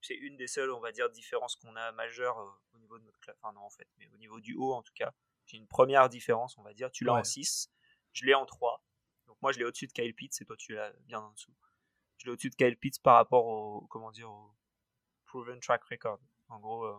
c'est 0.00 0.14
une 0.14 0.36
des 0.36 0.46
seules, 0.46 0.70
on 0.70 0.80
va 0.80 0.92
dire, 0.92 1.10
différences 1.10 1.56
qu'on 1.56 1.74
a 1.76 1.92
majeures 1.92 2.38
euh, 2.38 2.50
au 2.74 2.78
niveau 2.78 2.98
de 2.98 3.04
notre 3.04 3.18
classe. 3.20 3.36
Enfin, 3.42 3.54
non, 3.54 3.62
en 3.62 3.70
fait, 3.70 3.88
mais 3.98 4.08
au 4.12 4.16
niveau 4.18 4.40
du 4.40 4.54
haut, 4.54 4.72
en 4.72 4.82
tout 4.82 4.92
cas. 4.94 5.12
C'est 5.46 5.56
une 5.56 5.66
première 5.66 6.08
différence, 6.08 6.56
on 6.56 6.62
va 6.62 6.72
dire. 6.72 6.90
Tu 6.90 7.04
l'as 7.04 7.14
en 7.14 7.24
6, 7.24 7.70
je 8.12 8.24
l'ai 8.24 8.34
en 8.34 8.46
3. 8.46 8.82
Donc, 9.26 9.36
moi, 9.42 9.52
je 9.52 9.58
l'ai 9.58 9.64
au-dessus 9.64 9.86
de 9.86 9.92
Kyle 9.92 10.14
Pitts 10.14 10.40
et 10.40 10.44
toi, 10.44 10.56
tu 10.56 10.74
l'as 10.74 10.92
bien 11.06 11.20
en 11.20 11.30
dessous. 11.32 11.54
Je 12.16 12.26
l'ai 12.26 12.32
au-dessus 12.32 12.50
de 12.50 12.54
Kyle 12.54 12.76
Pitts 12.78 13.02
par 13.02 13.16
rapport 13.16 13.44
au, 13.44 13.86
comment 13.88 14.10
dire, 14.10 14.30
au 14.30 14.54
proven 15.26 15.60
track 15.60 15.84
record. 15.84 16.20
En 16.48 16.60
gros, 16.60 16.84
euh, 16.84 16.98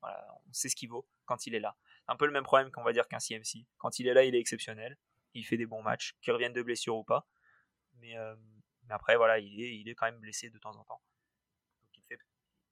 voilà, 0.00 0.26
on 0.48 0.52
sait 0.52 0.68
ce 0.68 0.76
qu'il 0.76 0.88
vaut 0.88 1.06
quand 1.24 1.46
il 1.46 1.54
est 1.54 1.60
là. 1.60 1.76
Un 2.08 2.16
peu 2.16 2.26
le 2.26 2.32
même 2.32 2.44
problème 2.44 2.72
qu'on 2.72 2.82
va 2.82 2.92
dire 2.92 3.06
qu'un 3.06 3.20
CMC. 3.20 3.66
Quand 3.78 3.98
il 4.00 4.08
est 4.08 4.14
là, 4.14 4.24
il 4.24 4.34
est 4.34 4.40
exceptionnel. 4.40 4.98
Il 5.34 5.44
fait 5.44 5.56
des 5.56 5.66
bons 5.66 5.82
matchs, 5.82 6.16
qu'il 6.20 6.32
revienne 6.32 6.52
de 6.52 6.62
blessure 6.62 6.96
ou 6.96 7.04
pas. 7.04 7.28
Mais, 7.94 8.16
euh, 8.16 8.34
mais 8.84 8.94
après, 8.94 9.16
voilà, 9.16 9.38
il 9.38 9.60
est, 9.60 9.76
il 9.76 9.88
est 9.88 9.94
quand 9.94 10.06
même 10.06 10.18
blessé 10.20 10.50
de 10.50 10.58
temps 10.58 10.76
en 10.76 10.84
temps 10.84 11.02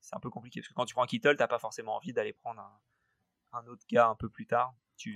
c'est 0.01 0.17
un 0.17 0.21
peu 0.21 0.31
compliqué 0.31 0.61
parce 0.61 0.69
que 0.69 0.75
quand 0.75 0.87
tu 0.87 0.95
prends 0.95 1.07
Kittle, 1.07 1.37
t'as 1.37 1.49
pas 1.49 1.59
forcément 1.59 1.97
envie 1.97 2.13
d'aller 2.13 2.33
prendre 2.33 2.61
un, 3.53 3.67
autre 3.67 3.85
gars 3.89 4.09
un 4.09 4.15
peu 4.15 4.29
plus 4.29 4.47
tard. 4.47 4.75
Tu, 4.97 5.15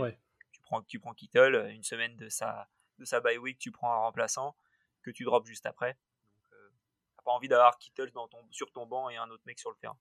tu, 0.52 0.60
prends, 0.60 0.82
tu 0.82 0.98
prends 0.98 1.14
Kittle, 1.14 1.70
une 1.70 1.82
semaine 1.82 2.16
de 2.16 2.28
sa, 2.28 2.68
de 2.98 3.04
sa 3.04 3.20
bye 3.20 3.38
week, 3.38 3.58
tu 3.58 3.70
prends 3.70 3.92
un 3.92 3.98
remplaçant 3.98 4.56
que 5.02 5.10
tu 5.10 5.24
drops 5.24 5.46
juste 5.46 5.66
après. 5.66 5.92
Donc, 5.92 6.52
euh, 6.52 6.70
t'as 7.16 7.22
pas 7.22 7.32
envie 7.32 7.48
d'avoir 7.48 7.78
Kittle 7.78 8.10
dans 8.12 8.28
ton, 8.28 8.38
sur 8.50 8.72
ton 8.72 8.86
banc 8.86 9.10
et 9.10 9.16
un 9.16 9.28
autre 9.30 9.42
mec 9.46 9.58
sur 9.58 9.70
le 9.70 9.76
terrain. 9.76 9.98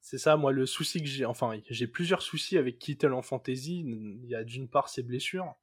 C'est 0.00 0.18
ça, 0.18 0.36
moi, 0.36 0.52
le 0.52 0.66
souci 0.66 1.00
que 1.00 1.08
j'ai. 1.08 1.24
Enfin, 1.24 1.58
j'ai 1.68 1.86
plusieurs 1.86 2.22
soucis 2.22 2.58
avec 2.58 2.78
Kittle 2.78 3.12
en 3.12 3.22
fantasy. 3.22 3.80
Il 3.80 4.26
y 4.26 4.34
a 4.34 4.44
d'une 4.44 4.68
part 4.68 4.88
ses 4.88 5.02
blessures. 5.02 5.54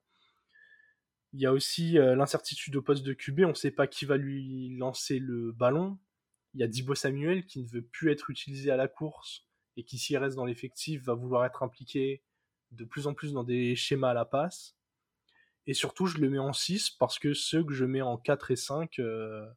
Il 1.32 1.40
y 1.40 1.46
a 1.46 1.54
aussi 1.54 1.98
euh, 1.98 2.16
l'incertitude 2.16 2.76
au 2.76 2.82
poste 2.82 3.04
de 3.04 3.14
QB. 3.14 3.42
On 3.46 3.50
ne 3.50 3.54
sait 3.54 3.72
pas 3.72 3.88
qui 3.88 4.06
va 4.06 4.18
lui 4.18 4.76
lancer 4.78 5.20
le 5.20 5.52
ballon. 5.52 5.98
Il 6.54 6.62
y 6.62 6.64
a 6.64 6.68
Dibo 6.68 6.96
Samuel 6.96 7.46
qui 7.46 7.62
ne 7.62 7.68
veut 7.68 7.82
plus 7.82 8.12
être 8.12 8.30
utilisé 8.30 8.72
à 8.72 8.78
la 8.78 8.88
course 8.88 9.46
et 9.76 9.84
qui, 9.84 9.98
s'il 9.98 10.18
reste 10.18 10.36
dans 10.36 10.46
l'effectif, 10.46 11.04
va 11.04 11.14
vouloir 11.14 11.46
être 11.46 11.64
impliqué 11.64 12.24
de 12.72 12.86
plus 12.86 13.08
en 13.08 13.14
plus 13.14 13.34
dans 13.34 13.44
des 13.44 13.76
schémas 13.76 14.12
à 14.12 14.14
la 14.14 14.26
passe. 14.26 14.76
Et 15.66 15.74
surtout, 15.74 16.06
je 16.06 16.18
le 16.18 16.30
mets 16.30 16.40
en 16.40 16.54
6 16.54 16.92
parce 16.92 17.20
que 17.20 17.34
ceux 17.34 17.64
que 17.64 17.74
je 17.74 17.86
mets 17.86 18.02
en 18.02 18.18
4 18.18 18.52
et 18.52 18.56
5, 18.56 19.00
euh, 19.00 19.48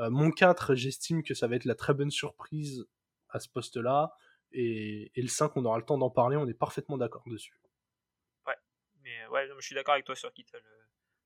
euh, 0.00 0.10
mon 0.10 0.30
4, 0.30 0.74
j'estime 0.74 1.22
que 1.22 1.34
ça 1.34 1.46
va 1.46 1.56
être 1.56 1.64
la 1.64 1.74
très 1.74 1.94
bonne 1.94 2.10
surprise 2.10 2.86
à 3.28 3.38
ce 3.38 3.48
poste-là. 3.48 4.14
Et, 4.52 5.12
le 5.16 5.28
5, 5.28 5.56
on 5.56 5.64
aura 5.64 5.78
le 5.78 5.84
temps 5.84 5.98
d'en 5.98 6.10
parler, 6.10 6.36
on 6.36 6.46
est 6.48 6.54
parfaitement 6.54 6.96
d'accord 6.96 7.22
dessus. 7.26 7.60
Ouais, 8.46 8.56
mais 9.02 9.26
ouais, 9.28 9.48
je 9.58 9.64
suis 9.64 9.74
d'accord 9.74 9.94
avec 9.94 10.06
toi 10.06 10.16
sur 10.16 10.32
Kittle. 10.32 10.62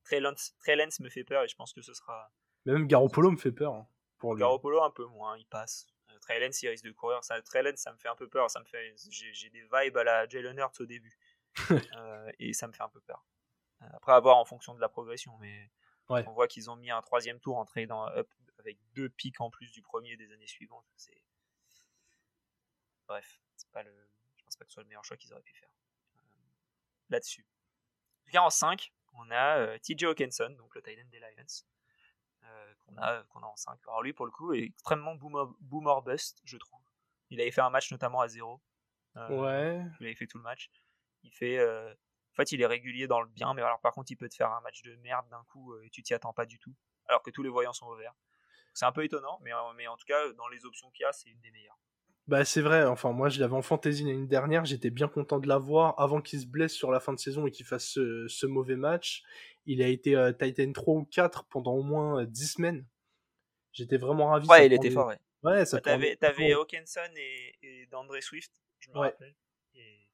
Très 0.04 0.21
Lens 0.21 1.00
me 1.00 1.09
fait 1.09 1.25
peur 1.25 1.44
et 1.44 1.49
je 1.49 1.54
pense 1.54 1.73
que 1.73 1.80
ce 1.80 1.94
sera. 1.94 2.32
même 2.66 2.87
Garoppolo 2.87 3.30
me 3.30 3.37
fait 3.37 3.52
peur. 3.52 3.75
Hein. 3.75 3.87
Pour 4.23 4.37
Garoppolo, 4.37 4.81
un 4.85 4.91
peu 4.93 5.05
moins, 5.07 5.37
il 5.37 5.47
passe. 5.47 5.88
Euh, 6.09 6.19
Trey 6.21 6.38
il 6.38 6.69
risque 6.69 6.85
de 6.85 6.93
courir. 6.93 7.25
Ça, 7.25 7.41
ça 7.43 7.93
me 7.93 7.99
fait 7.99 8.09
un 8.09 8.14
peu 8.14 8.29
peur. 8.29 8.49
Ça 8.52 8.61
me 8.61 8.64
fait, 8.64 8.95
j'ai, 9.11 9.50
des 9.50 9.62
vibes 9.62 9.97
à 9.97 10.05
la 10.05 10.29
Jalen 10.29 10.57
Hurts 10.57 10.81
au 10.81 10.87
début. 10.87 11.19
Euh, 11.97 12.31
et 12.38 12.52
ça 12.52 12.69
me 12.69 12.73
fait 12.73 12.85
un 12.85 12.88
peu 12.88 13.00
peur. 13.00 13.26
Euh, 13.83 13.87
après, 13.95 14.12
avoir 14.12 14.38
en 14.38 14.45
fonction 14.45 14.75
de 14.75 14.81
la 14.81 14.88
progression. 14.88 15.37
Mais 15.38 15.73
on 16.09 16.23
voit 16.31 16.47
qu'ils 16.47 16.71
ont 16.71 16.76
mis 16.76 16.91
un 16.93 17.02
troisième 17.02 17.41
tour 17.41 17.59
en 17.59 17.67
dans 17.88 18.07
up 18.11 18.31
avec 18.61 18.79
deux 18.95 19.09
pics 19.09 19.41
en 19.41 19.50
plus 19.50 19.73
du 19.73 19.83
premier 19.83 20.17
des 20.17 20.31
années 20.33 20.47
suivantes. 20.47 20.87
C'est... 20.97 21.21
Bref, 23.09 23.41
c'est 23.57 23.71
pas 23.73 23.83
le... 23.83 23.93
je 24.37 24.45
pense 24.45 24.57
pas 24.57 24.64
que 24.64 24.71
ce 24.71 24.75
soit 24.75 24.85
le 24.85 24.88
meilleur 24.88 25.05
choix 25.05 25.17
qu'ils 25.17 25.33
auraient 25.33 25.43
pu 25.43 25.55
faire. 25.55 25.73
là-dessus. 27.11 27.45
En 28.21 28.25
tout 28.26 28.31
cas, 28.31 28.43
en 28.43 28.50
5, 28.50 28.93
on 29.14 29.31
a 29.33 29.79
TJ 29.81 30.05
Hawkinson, 30.05 30.50
donc 30.57 30.76
le 30.76 30.83
Titan 30.83 31.09
des 31.11 31.19
Lions 31.19 31.64
qu'on 32.85 32.97
a, 32.97 33.23
qu'on 33.25 33.43
a 33.43 33.47
en 33.47 33.57
5. 33.57 33.79
Alors 33.87 34.03
lui, 34.03 34.13
pour 34.13 34.27
le 34.27 34.33
coup, 34.33 34.53
est 34.53 34.63
extrêmement 34.63 35.15
boomer, 35.15 36.03
bust, 36.03 36.41
je 36.45 36.57
trouve. 36.57 36.81
Il 37.31 37.41
avait 37.41 37.51
fait 37.51 37.61
un 37.61 37.71
match 37.71 37.91
notamment 37.91 38.21
à 38.21 38.29
0. 38.29 38.61
Euh, 39.17 39.29
ouais. 39.29 39.85
Il 40.01 40.07
avait 40.07 40.15
fait 40.15 40.27
tout 40.27 40.39
le 40.39 40.45
match. 40.45 40.71
Il 41.23 41.33
fait. 41.33 41.59
Euh, 41.59 41.93
en 41.93 42.35
fait, 42.35 42.53
il 42.53 42.63
est 42.63 42.67
régulier 42.67 43.07
dans 43.07 43.21
le 43.21 43.29
bien, 43.29 43.53
mais 43.53 43.63
alors 43.63 43.81
par 43.81 43.93
contre, 43.93 44.11
il 44.11 44.17
peut 44.17 44.29
te 44.29 44.35
faire 44.35 44.51
un 44.51 44.61
match 44.63 44.83
de 44.83 44.97
merde 44.97 45.29
d'un 45.29 45.45
coup 45.45 45.75
euh, 45.75 45.85
et 45.85 45.91
tu 45.91 46.03
t'y 46.03 46.15
attends 46.15 46.33
pas 46.33 46.47
du 46.47 46.59
tout. 46.59 46.75
Alors 47.09 47.23
que 47.23 47.31
tous 47.31 47.43
les 47.43 47.51
voyants 47.51 47.75
sont 47.75 47.87
ouverts. 47.89 48.15
C'est 48.75 48.87
un 48.87 48.93
peu 48.93 49.05
étonnant, 49.05 49.39
mais, 49.43 49.51
mais 49.77 49.87
en 49.87 49.97
tout 49.99 50.07
cas, 50.07 50.33
dans 50.33 50.49
les 50.49 50.65
options 50.65 50.91
qu'il 50.93 51.03
y 51.03 51.07
a, 51.07 51.13
c'est 51.13 51.29
une 51.29 51.41
des 51.41 51.51
meilleures. 51.51 51.79
Bah 52.33 52.47
c'est 52.47 52.62
vrai, 52.62 52.87
enfin 52.87 53.12
moi 53.12 53.29
je 53.29 53.41
l'avais 53.41 53.53
en 53.53 53.61
fantasy 53.61 54.05
l'année 54.05 54.27
dernière, 54.27 54.65
j'étais 54.65 54.89
bien 54.89 55.07
content 55.07 55.39
de 55.39 55.47
l'avoir 55.47 56.01
avant 56.01 56.23
qu'il 56.23 56.41
se 56.41 56.47
blesse 56.47 56.73
sur 56.73 56.91
la 56.91 56.99
fin 56.99 57.12
de 57.12 57.19
saison 57.19 57.47
et 57.47 57.51
qu'il 57.51 57.67
fasse 57.67 57.85
ce, 57.85 58.47
mauvais 58.47 58.77
match. 58.77 59.23
Il 59.67 59.83
a 59.83 59.87
été 59.87 60.17
euh, 60.17 60.33
Titan 60.33 60.73
3 60.73 60.95
ou 60.95 61.05
4 61.05 61.45
pendant 61.51 61.75
au 61.75 61.83
moins 61.83 62.25
10 62.25 62.53
semaines. 62.55 62.87
J'étais 63.75 63.99
vraiment 63.99 64.29
ravi. 64.29 64.49
Ouais, 64.49 64.65
il 64.65 64.73
était 64.73 64.91
fort, 64.91 65.09
ouais. 65.09 65.19
Ouais, 65.43 65.67
ça 65.67 65.79
bah, 65.85 65.99
T'avais 66.19 66.53
Hawkinson 66.55 67.01
et, 67.17 67.55
et 67.62 67.87
d'André 67.91 68.23
Swift, 68.23 68.51
je 68.79 68.89
me 68.93 68.97
rappelle. 68.97 69.35
Et, 69.75 70.09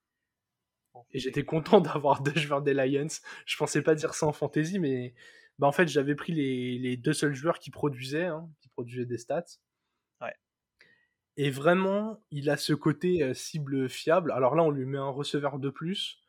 et 1.12 1.18
j'étais 1.20 1.44
content 1.44 1.80
d'avoir 1.80 2.20
deux 2.20 2.34
joueurs 2.34 2.62
des 2.62 2.74
Lions. 2.74 3.06
Je 3.46 3.56
pensais 3.56 3.80
pas 3.80 3.94
dire 3.94 4.14
ça 4.14 4.26
en 4.26 4.32
fantasy, 4.32 4.80
mais 4.80 5.14
bah, 5.60 5.68
en 5.68 5.72
fait 5.72 5.86
j'avais 5.86 6.16
pris 6.16 6.32
les, 6.32 6.80
les, 6.80 6.96
deux 6.96 7.12
seuls 7.12 7.36
joueurs 7.36 7.60
qui 7.60 7.70
produisaient, 7.70 8.26
hein, 8.26 8.50
qui 8.60 8.68
produisaient 8.70 9.06
des 9.06 9.18
stats. 9.18 9.60
Et 11.40 11.50
vraiment, 11.50 12.20
il 12.32 12.50
a 12.50 12.56
ce 12.56 12.72
côté 12.72 13.22
euh, 13.22 13.32
cible 13.32 13.88
fiable. 13.88 14.32
Alors 14.32 14.56
là, 14.56 14.64
on 14.64 14.70
lui 14.70 14.84
met 14.84 14.98
un 14.98 15.08
receveur 15.08 15.60
de 15.60 15.70
plus, 15.70 16.20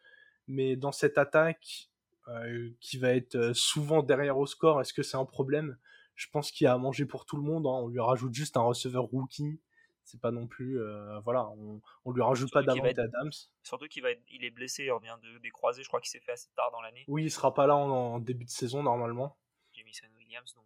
mais 0.47 0.75
dans 0.75 0.91
cette 0.91 1.17
attaque 1.17 1.89
euh, 2.27 2.69
qui 2.79 2.99
va 2.99 3.09
être 3.15 3.33
euh, 3.33 3.53
souvent 3.55 4.03
derrière 4.03 4.37
au 4.37 4.45
score, 4.45 4.79
est-ce 4.81 4.93
que 4.93 5.01
c'est 5.01 5.17
un 5.17 5.25
problème? 5.25 5.79
Je 6.13 6.27
pense 6.29 6.51
qu'il 6.51 6.67
a 6.67 6.73
à 6.73 6.77
manger 6.77 7.07
pour 7.07 7.25
tout 7.25 7.37
le 7.37 7.41
monde. 7.41 7.65
Hein. 7.65 7.81
On 7.81 7.87
lui 7.87 7.99
rajoute 7.99 8.35
juste 8.35 8.55
un 8.55 8.61
receveur 8.61 9.05
rookie. 9.05 9.59
C'est 10.03 10.21
pas 10.21 10.31
non 10.31 10.47
plus, 10.47 10.79
voilà, 11.23 11.47
on, 11.49 11.81
on 12.03 12.11
lui 12.11 12.23
rajoute 12.23 12.51
pas 12.51 12.63
Davante 12.63 12.97
Adams. 12.97 13.31
Surtout 13.61 13.87
qu'il 13.87 14.01
va 14.01 14.09
il 14.31 14.43
est 14.43 14.49
blessé, 14.49 14.85
il 14.85 14.91
revient 14.91 15.15
de, 15.21 15.37
des 15.37 15.51
croisés. 15.51 15.83
Je 15.83 15.87
crois 15.87 16.01
qu'il 16.01 16.09
s'est 16.09 16.19
fait 16.19 16.31
assez 16.31 16.49
tard 16.55 16.71
dans 16.71 16.81
l'année. 16.81 17.05
Oui, 17.07 17.25
il 17.25 17.29
sera 17.29 17.53
pas 17.53 17.67
là 17.67 17.75
en, 17.75 18.17
début 18.17 18.45
de 18.45 18.49
saison 18.49 18.81
normalement. 18.81 19.37
Jamison 19.71 20.07
Williams, 20.17 20.51
donc. 20.55 20.65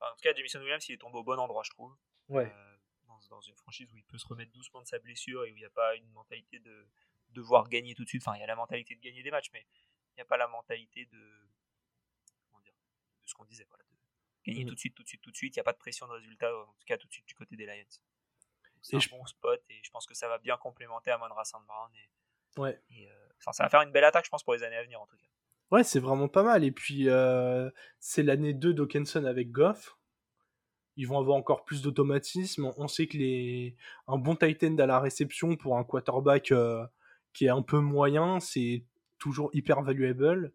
en 0.00 0.10
tout 0.16 0.22
cas, 0.22 0.34
Jamison 0.34 0.58
Williams, 0.58 0.88
il 0.88 0.94
est 0.94 0.98
tombé 0.98 1.18
au 1.18 1.22
bon 1.22 1.38
endroit, 1.38 1.62
je 1.64 1.70
trouve. 1.70 1.94
Ouais 2.28 2.52
dans, 3.28 3.40
une 3.40 3.56
franchise 3.56 3.92
où 3.92 3.96
il 3.96 4.04
peut 4.04 4.18
se 4.18 4.26
remettre 4.26 4.52
doucement 4.52 4.82
de 4.82 4.86
sa 4.86 4.98
blessure 4.98 5.44
et 5.44 5.52
où 5.52 5.56
il 5.56 5.60
n'y 5.60 5.64
a 5.64 5.70
pas 5.70 5.94
une 5.96 6.08
mentalité 6.10 6.58
de 6.58 6.88
devoir 7.30 7.68
gagner 7.68 7.94
tout 7.94 8.04
de 8.04 8.08
suite. 8.08 8.22
Enfin, 8.26 8.36
il 8.36 8.40
y 8.40 8.44
a 8.44 8.46
la 8.46 8.56
mentalité 8.56 8.94
de 8.94 9.00
gagner 9.00 9.22
des 9.22 9.30
matchs, 9.30 9.50
mais 9.52 9.66
il 10.12 10.16
n'y 10.16 10.22
a 10.22 10.24
pas 10.24 10.36
la 10.36 10.48
mentalité 10.48 11.06
de. 11.06 11.48
Comment 12.46 12.60
dire 12.60 12.74
De 13.22 13.28
ce 13.28 13.34
qu'on 13.34 13.44
disait, 13.44 13.66
voilà, 13.68 13.84
de 13.84 13.96
gagner 14.50 14.64
mm. 14.64 14.68
tout 14.68 14.74
de 14.74 14.80
suite, 14.80 14.94
tout 14.94 15.02
de 15.02 15.08
suite, 15.08 15.22
tout 15.22 15.30
de 15.30 15.36
suite. 15.36 15.56
Il 15.56 15.58
n'y 15.58 15.62
a 15.62 15.64
pas 15.64 15.72
de 15.72 15.78
pression 15.78 16.06
de 16.06 16.12
résultat, 16.12 16.54
en 16.56 16.66
tout 16.66 16.86
cas 16.86 16.96
tout 16.96 17.06
de 17.06 17.12
suite 17.12 17.26
du 17.26 17.34
côté 17.34 17.56
des 17.56 17.66
Lions. 17.66 17.84
C'est 18.82 18.96
un 18.96 19.00
bon 19.10 19.26
spot 19.26 19.62
et 19.68 19.80
je 19.82 19.90
pense 19.90 20.06
que 20.06 20.14
ça 20.14 20.28
va 20.28 20.38
bien 20.38 20.56
complémenter 20.56 21.10
Amon 21.10 21.26
Rassan 21.34 21.62
Brown. 21.66 21.90
Et, 21.94 22.60
ouais. 22.60 22.80
Euh, 22.90 23.28
ça 23.40 23.64
va 23.64 23.68
faire 23.68 23.82
une 23.82 23.90
belle 23.90 24.04
attaque, 24.04 24.24
je 24.24 24.30
pense, 24.30 24.44
pour 24.44 24.54
les 24.54 24.62
années 24.62 24.76
à 24.76 24.82
venir 24.82 25.00
en 25.00 25.06
tout 25.06 25.16
cas. 25.16 25.26
Ouais, 25.70 25.84
c'est 25.84 26.00
vraiment 26.00 26.28
pas 26.28 26.42
mal. 26.42 26.64
Et 26.64 26.72
puis, 26.72 27.08
euh, 27.08 27.70
c'est 27.98 28.22
l'année 28.22 28.54
2 28.54 28.72
d'Okenson 28.72 29.24
avec 29.24 29.50
Goff 29.50 29.97
ils 30.98 31.06
vont 31.06 31.18
avoir 31.18 31.36
encore 31.36 31.64
plus 31.64 31.80
d'automatisme. 31.80 32.72
On 32.76 32.88
sait 32.88 33.06
que 33.06 33.16
les 33.16 33.76
un 34.08 34.18
bon 34.18 34.34
tight 34.34 34.64
end 34.64 34.76
à 34.78 34.86
la 34.86 34.98
réception 34.98 35.54
pour 35.56 35.78
un 35.78 35.84
quarterback 35.84 36.50
euh, 36.50 36.84
qui 37.32 37.46
est 37.46 37.50
un 37.50 37.62
peu 37.62 37.78
moyen, 37.78 38.40
c'est 38.40 38.84
toujours 39.20 39.48
hyper 39.54 39.80
valuable. 39.80 40.52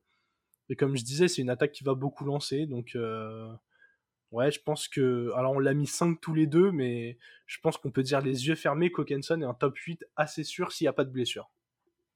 Et 0.70 0.76
comme 0.76 0.98
je 0.98 1.04
disais, 1.04 1.30
c'est 1.30 1.42
une 1.42 1.50
attaque 1.50 1.72
qui 1.72 1.86
va 1.86 1.94
beaucoup 1.96 2.26
lancer, 2.26 2.66
donc 2.66 2.96
euh, 2.96 3.54
ouais, 4.32 4.52
je 4.52 4.62
pense 4.62 4.90
que 4.90 5.32
alors 5.36 5.54
on 5.54 5.60
l'a 5.60 5.74
mis 5.74 5.88
5 5.88 6.20
tous 6.20 6.34
les 6.34 6.46
deux, 6.46 6.72
mais 6.74 7.18
je 7.46 7.60
pense 7.62 7.78
qu'on 7.78 7.92
peut 7.92 8.04
dire 8.04 8.20
les 8.20 8.48
yeux 8.48 8.56
fermés 8.56 8.92
qu'Hawkinson 8.92 9.40
est 9.42 9.46
un 9.46 9.54
top 9.54 9.78
8 9.78 10.06
assez 10.18 10.44
sûr 10.44 10.74
s'il 10.74 10.86
n'y 10.86 10.90
a 10.90 10.94
pas 10.94 11.06
de 11.06 11.12
blessure. 11.12 11.50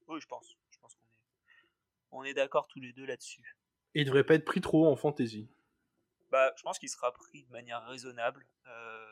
Oui, 0.06 0.20
je 0.20 0.26
pense. 0.26 0.58
Je 0.70 0.78
pense 0.80 0.94
qu'on 0.94 2.24
est 2.24 2.28
on 2.28 2.30
est 2.30 2.34
d'accord 2.34 2.68
tous 2.68 2.80
les 2.80 2.92
deux 2.92 3.06
là-dessus. 3.06 3.56
Et 3.94 4.02
il 4.02 4.04
devrait 4.04 4.24
pas 4.24 4.34
être 4.34 4.44
pris 4.44 4.60
trop 4.60 4.84
haut 4.84 4.92
en 4.92 4.96
fantasy 4.96 5.48
bah, 6.30 6.52
je 6.56 6.62
pense 6.62 6.78
qu'il 6.78 6.88
sera 6.88 7.12
pris 7.12 7.44
de 7.44 7.50
manière 7.50 7.84
raisonnable. 7.86 8.46
Euh... 8.66 9.06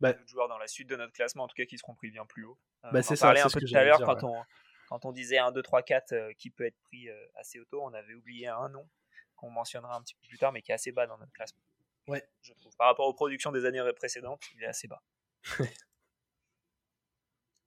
Bah, 0.00 0.14
joueurs 0.26 0.48
dans 0.48 0.58
la 0.58 0.66
suite 0.66 0.88
de 0.88 0.96
notre 0.96 1.12
classement, 1.12 1.44
en 1.44 1.48
tout 1.48 1.54
cas, 1.54 1.64
qui 1.64 1.78
seront 1.78 1.94
pris 1.94 2.10
bien 2.10 2.26
plus 2.26 2.44
haut. 2.44 2.58
Euh, 2.84 2.90
bah, 2.90 3.02
c'est 3.02 3.14
ça. 3.14 3.30
un 3.30 3.34
peu 3.48 3.60
tout 3.60 3.76
à 3.76 3.84
l'heure 3.84 4.00
quand, 4.00 4.24
on, 4.24 4.42
quand 4.88 5.04
on 5.04 5.12
disait 5.12 5.38
1, 5.38 5.52
2, 5.52 5.62
3, 5.62 5.82
4 5.82 6.32
qui 6.38 6.50
peut 6.50 6.66
être 6.66 6.78
pris 6.82 7.08
euh, 7.08 7.26
assez 7.36 7.60
haut, 7.60 7.66
on 7.72 7.94
avait 7.94 8.14
oublié 8.14 8.48
un 8.48 8.68
nom 8.68 8.88
qu'on 9.36 9.50
mentionnera 9.50 9.94
un 9.94 10.02
petit 10.02 10.14
peu 10.14 10.26
plus 10.26 10.38
tard, 10.38 10.52
mais 10.52 10.60
qui 10.60 10.72
est 10.72 10.74
assez 10.74 10.90
bas 10.90 11.06
dans 11.06 11.18
notre 11.18 11.32
classement. 11.32 11.62
Ouais. 12.08 12.28
Je 12.40 12.52
trouve. 12.54 12.74
Par 12.76 12.88
rapport 12.88 13.06
aux 13.06 13.14
productions 13.14 13.52
des 13.52 13.64
années 13.64 13.80
précédentes, 13.94 14.42
il 14.54 14.62
est 14.64 14.66
assez 14.66 14.88
bas. 14.88 15.02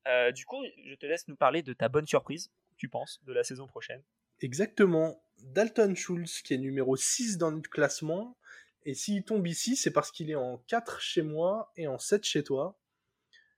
euh, 0.08 0.32
du 0.34 0.46
coup, 0.46 0.62
je 0.86 0.96
te 0.96 1.06
laisse 1.06 1.28
nous 1.30 1.38
parler 1.38 1.64
de 1.64 1.72
ta 1.72 1.88
bonne 1.88 2.06
surprise, 2.06 2.52
tu 2.76 2.90
penses, 2.90 3.24
de 3.24 3.32
la 3.32 3.44
saison 3.44 3.66
prochaine. 3.66 4.04
Exactement. 4.42 5.25
Dalton 5.54 5.96
Schultz 5.96 6.42
qui 6.42 6.54
est 6.54 6.58
numéro 6.58 6.96
6 6.96 7.38
dans 7.38 7.52
notre 7.52 7.70
classement. 7.70 8.38
Et 8.84 8.94
s'il 8.94 9.24
tombe 9.24 9.48
ici, 9.48 9.76
c'est 9.76 9.92
parce 9.92 10.12
qu'il 10.12 10.30
est 10.30 10.36
en 10.36 10.58
4 10.68 11.02
chez 11.02 11.22
moi 11.22 11.72
et 11.76 11.88
en 11.88 11.98
7 11.98 12.24
chez 12.24 12.44
toi. 12.44 12.78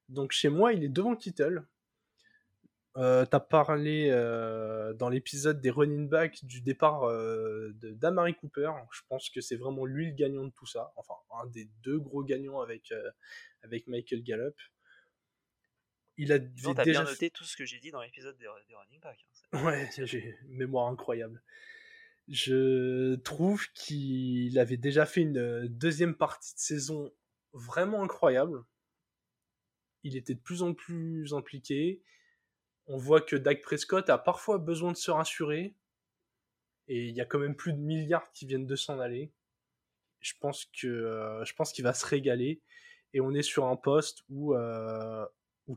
Donc 0.09 0.31
chez 0.31 0.49
moi, 0.49 0.73
il 0.73 0.83
est 0.83 0.89
devant 0.89 1.15
Kittle. 1.15 1.65
Euh, 2.95 3.25
T'as 3.25 3.39
parlé 3.39 4.07
euh, 4.09 4.93
dans 4.93 5.09
l'épisode 5.09 5.61
des 5.61 5.69
running 5.69 6.09
backs 6.09 6.43
du 6.45 6.61
départ 6.61 7.03
euh, 7.03 7.71
d'Amari 7.73 8.35
Cooper. 8.35 8.71
Je 8.91 9.01
pense 9.07 9.29
que 9.29 9.41
c'est 9.41 9.57
vraiment 9.57 9.85
lui 9.85 10.07
le 10.07 10.13
gagnant 10.13 10.45
de 10.45 10.51
tout 10.51 10.65
ça. 10.65 10.93
Enfin, 10.95 11.13
un 11.41 11.45
des 11.47 11.69
deux 11.83 11.99
gros 11.99 12.23
gagnants 12.23 12.61
avec, 12.61 12.93
avec 13.63 13.87
Michael 13.87 14.23
Gallup 14.23 14.55
il 16.17 16.31
a 16.31 16.39
déjà 16.39 16.73
bien 16.73 17.03
noté 17.03 17.29
tout 17.29 17.43
ce 17.43 17.55
que 17.55 17.65
j'ai 17.65 17.79
dit 17.79 17.91
dans 17.91 18.01
l'épisode 18.01 18.37
des, 18.37 18.47
running 18.47 18.99
backs. 18.99 19.25
Hein, 19.53 19.65
ouais, 19.65 19.89
j'ai 20.05 20.35
une 20.47 20.57
mémoire 20.57 20.87
incroyable. 20.87 21.41
Je 22.27 23.15
trouve 23.15 23.67
qu'il 23.73 24.59
avait 24.59 24.77
déjà 24.77 25.05
fait 25.05 25.21
une 25.21 25.37
euh, 25.37 25.67
deuxième 25.69 26.15
partie 26.15 26.53
de 26.55 26.59
saison 26.59 27.13
vraiment 27.53 28.03
incroyable. 28.03 28.65
Il 30.03 30.17
était 30.17 30.33
de 30.35 30.39
plus 30.39 30.61
en 30.61 30.73
plus 30.73 31.33
impliqué. 31.33 32.01
On 32.87 32.97
voit 32.97 33.21
que 33.21 33.37
Dak 33.37 33.61
Prescott 33.61 34.09
a 34.09 34.17
parfois 34.17 34.57
besoin 34.57 34.91
de 34.91 34.97
se 34.97 35.09
rassurer. 35.09 35.73
Et 36.89 37.07
il 37.07 37.15
y 37.15 37.21
a 37.21 37.25
quand 37.25 37.39
même 37.39 37.55
plus 37.55 37.73
de 37.73 37.79
milliards 37.79 38.31
qui 38.31 38.45
viennent 38.45 38.67
de 38.67 38.75
s'en 38.75 38.99
aller. 38.99 39.31
Je 40.19 40.33
pense 40.39 40.65
que 40.65 40.87
euh, 40.87 41.45
je 41.45 41.53
pense 41.53 41.71
qu'il 41.71 41.85
va 41.85 41.93
se 41.93 42.05
régaler. 42.05 42.61
Et 43.13 43.21
on 43.21 43.33
est 43.33 43.41
sur 43.41 43.67
un 43.67 43.77
poste 43.77 44.23
où 44.27 44.53
euh, 44.53 45.25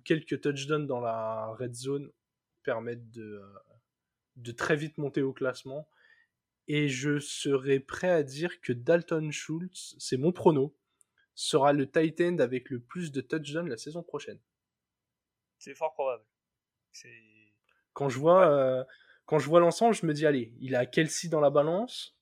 quelques 0.04 0.40
touchdowns 0.40 0.88
dans 0.88 1.00
la 1.00 1.46
red 1.58 1.74
zone 1.74 2.10
permettent 2.64 3.10
de 3.10 4.52
très 4.56 4.74
vite 4.74 4.98
monter 4.98 5.22
au 5.22 5.32
classement. 5.32 5.88
Et 6.72 6.88
je 6.88 7.18
serais 7.18 7.80
prêt 7.80 8.10
à 8.10 8.22
dire 8.22 8.60
que 8.60 8.72
Dalton 8.72 9.32
Schultz, 9.32 9.96
c'est 9.98 10.16
mon 10.16 10.30
prono, 10.30 10.72
sera 11.34 11.72
le 11.72 11.90
tight 11.90 12.20
end 12.20 12.38
avec 12.38 12.70
le 12.70 12.78
plus 12.78 13.10
de 13.10 13.20
touchdowns 13.20 13.68
la 13.68 13.76
saison 13.76 14.04
prochaine. 14.04 14.38
C'est 15.58 15.74
fort 15.74 15.92
probable. 15.94 16.22
Quand 17.92 18.08
je 18.08 18.20
vois, 18.20 18.46
euh, 18.46 18.84
quand 19.26 19.40
je 19.40 19.48
vois 19.48 19.58
l'ensemble, 19.58 19.96
je 19.96 20.06
me 20.06 20.14
dis 20.14 20.26
allez, 20.26 20.54
il 20.60 20.76
a 20.76 20.86
Kelsey 20.86 21.28
dans 21.28 21.40
la 21.40 21.50
balance. 21.50 22.16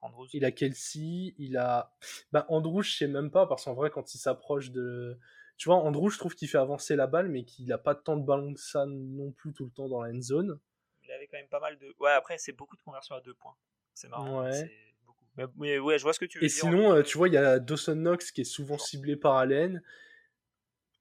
Andrews. 0.00 0.26
Il 0.32 0.44
a 0.44 0.50
Kelsey, 0.50 1.36
il 1.38 1.56
a. 1.56 1.94
Bah, 2.32 2.44
Andrews, 2.48 2.82
je 2.82 2.96
sais 2.96 3.06
même 3.06 3.30
pas, 3.30 3.46
parce 3.46 3.66
qu'en 3.66 3.74
vrai, 3.74 3.90
quand 3.90 4.12
il 4.16 4.18
s'approche 4.18 4.72
de, 4.72 5.16
tu 5.58 5.68
vois, 5.68 5.76
Andrew, 5.76 6.10
je 6.10 6.18
trouve 6.18 6.34
qu'il 6.34 6.48
fait 6.48 6.58
avancer 6.58 6.96
la 6.96 7.06
balle, 7.06 7.28
mais 7.28 7.44
qu'il 7.44 7.68
n'a 7.68 7.78
pas 7.78 7.94
tant 7.94 8.16
de 8.16 8.26
ballons 8.26 8.52
que 8.52 8.60
ça 8.60 8.84
non 8.84 9.30
plus 9.30 9.52
tout 9.52 9.64
le 9.64 9.70
temps 9.70 9.88
dans 9.88 10.02
la 10.02 10.12
end 10.12 10.20
zone. 10.20 10.58
Il 11.04 11.12
avait 11.12 11.28
quand 11.28 11.38
même 11.38 11.46
pas 11.46 11.60
mal 11.60 11.78
de. 11.78 11.94
Ouais, 12.00 12.10
après, 12.10 12.36
c'est 12.36 12.50
beaucoup 12.50 12.74
de 12.74 12.82
conversions 12.82 13.14
à 13.14 13.20
deux 13.20 13.34
points. 13.34 13.56
C'est 13.96 14.08
marrant. 14.08 14.44
Ouais. 14.44 14.70
Beaucoup. 15.06 15.26
Mais, 15.56 15.78
ouais, 15.78 15.98
je 15.98 16.02
vois 16.02 16.12
ce 16.12 16.20
que 16.20 16.26
tu 16.26 16.38
veux 16.38 16.44
Et 16.44 16.48
dire. 16.48 16.56
Et 16.56 16.60
sinon, 16.60 16.92
euh, 16.92 17.02
tu 17.02 17.16
vois, 17.16 17.28
il 17.28 17.34
y 17.34 17.38
a 17.38 17.58
Dawson 17.58 17.96
Knox 17.96 18.30
qui 18.30 18.42
est 18.42 18.44
souvent 18.44 18.76
ciblé 18.76 19.16
par 19.16 19.36
Allen. 19.36 19.82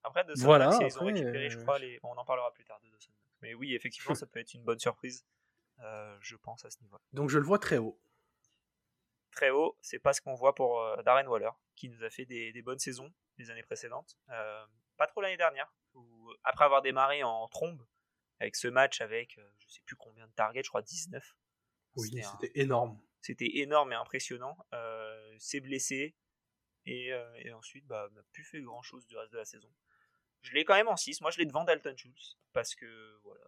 Après, 0.02 0.24
Dawson 0.24 0.46
voilà, 0.46 0.70
Knox, 0.70 0.96
ils 0.96 1.04
ont 1.04 1.06
récupéré, 1.06 1.50
je 1.50 1.60
crois, 1.60 1.78
les... 1.78 2.00
on 2.04 2.14
en 2.14 2.24
parlera 2.24 2.54
plus 2.54 2.64
tard 2.64 2.80
de 2.80 2.90
Dawson 2.90 3.12
Knox. 3.12 3.36
Mais 3.42 3.54
oui, 3.54 3.76
effectivement, 3.76 4.16
ça 4.16 4.26
peut 4.26 4.40
être 4.40 4.54
une 4.54 4.64
bonne 4.64 4.80
surprise, 4.80 5.26
euh, 5.82 6.18
je 6.22 6.38
pense, 6.38 6.64
à 6.64 6.70
ce 6.70 6.80
niveau. 6.82 6.98
Donc 7.12 7.30
je 7.30 7.38
le 7.38 7.44
vois 7.44 7.60
très 7.60 7.78
haut. 7.78 8.00
Très 9.32 9.50
haut, 9.50 9.78
c'est 9.82 10.00
pas 10.00 10.14
ce 10.14 10.22
qu'on 10.22 10.36
voit 10.36 10.56
pour 10.56 10.80
euh, 10.80 11.02
Darren 11.04 11.28
Waller, 11.28 11.52
qui 11.76 11.90
nous 11.90 12.02
a 12.04 12.10
fait 12.10 12.26
des, 12.26 12.54
des 12.54 12.62
bonnes 12.62 12.80
saisons 12.80 13.12
les 13.38 13.52
années 13.52 13.64
précédentes. 13.64 14.16
Euh, 14.30 14.66
pas 14.96 15.08
trop 15.08 15.20
l'année 15.20 15.36
dernière, 15.36 15.74
où, 15.94 16.32
après 16.44 16.64
avoir 16.64 16.82
démarré 16.82 17.24
en 17.24 17.48
trombe, 17.50 17.86
avec 18.40 18.56
ce 18.56 18.68
match 18.68 19.02
avec 19.02 19.38
euh, 19.38 19.50
je 19.60 19.68
sais 19.68 19.82
plus 19.86 19.96
combien 19.96 20.28
de 20.28 20.32
targets, 20.34 20.64
je 20.64 20.70
crois 20.70 20.82
19. 20.82 21.36
Oui, 21.96 22.10
c'était 22.10 22.52
énorme. 22.60 23.00
C'était 23.22 23.58
énorme 23.58 23.92
et 23.92 23.96
impressionnant. 23.96 24.58
Euh, 24.74 25.36
c'est 25.40 25.60
blessé 25.60 26.16
et, 26.86 27.12
et, 27.38 27.52
ensuite 27.54 27.86
bah, 27.88 28.08
n'a 28.14 28.22
plus 28.32 28.44
fait 28.44 28.62
grand 28.62 28.84
chose 28.84 29.08
du 29.08 29.18
reste 29.18 29.32
de 29.32 29.38
la 29.38 29.46
saison. 29.46 29.70
Je 30.42 30.54
l'ai 30.54 30.64
quand 30.64 30.76
même 30.76 30.88
en 30.88 30.96
6. 30.96 31.22
Moi, 31.22 31.32
je 31.32 31.40
l'ai 31.40 31.46
devant 31.46 31.64
Dalton 31.64 31.98
Schultz 31.98 32.38
parce 32.54 32.76
que 32.76 33.20
voilà, 33.24 33.44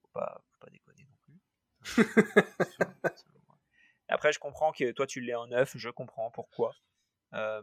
faut 0.00 0.08
pas, 0.12 0.44
faut 0.50 0.58
pas 0.58 0.70
déconner 0.70 1.04
non 1.04 1.16
plus. 1.24 1.40
Après, 4.08 4.32
je 4.32 4.38
comprends 4.38 4.72
que 4.72 4.90
toi 4.92 5.06
tu 5.06 5.20
l'es 5.20 5.34
en 5.34 5.46
9, 5.46 5.76
je 5.76 5.90
comprends 5.90 6.30
pourquoi. 6.32 6.74
Euh, 7.34 7.62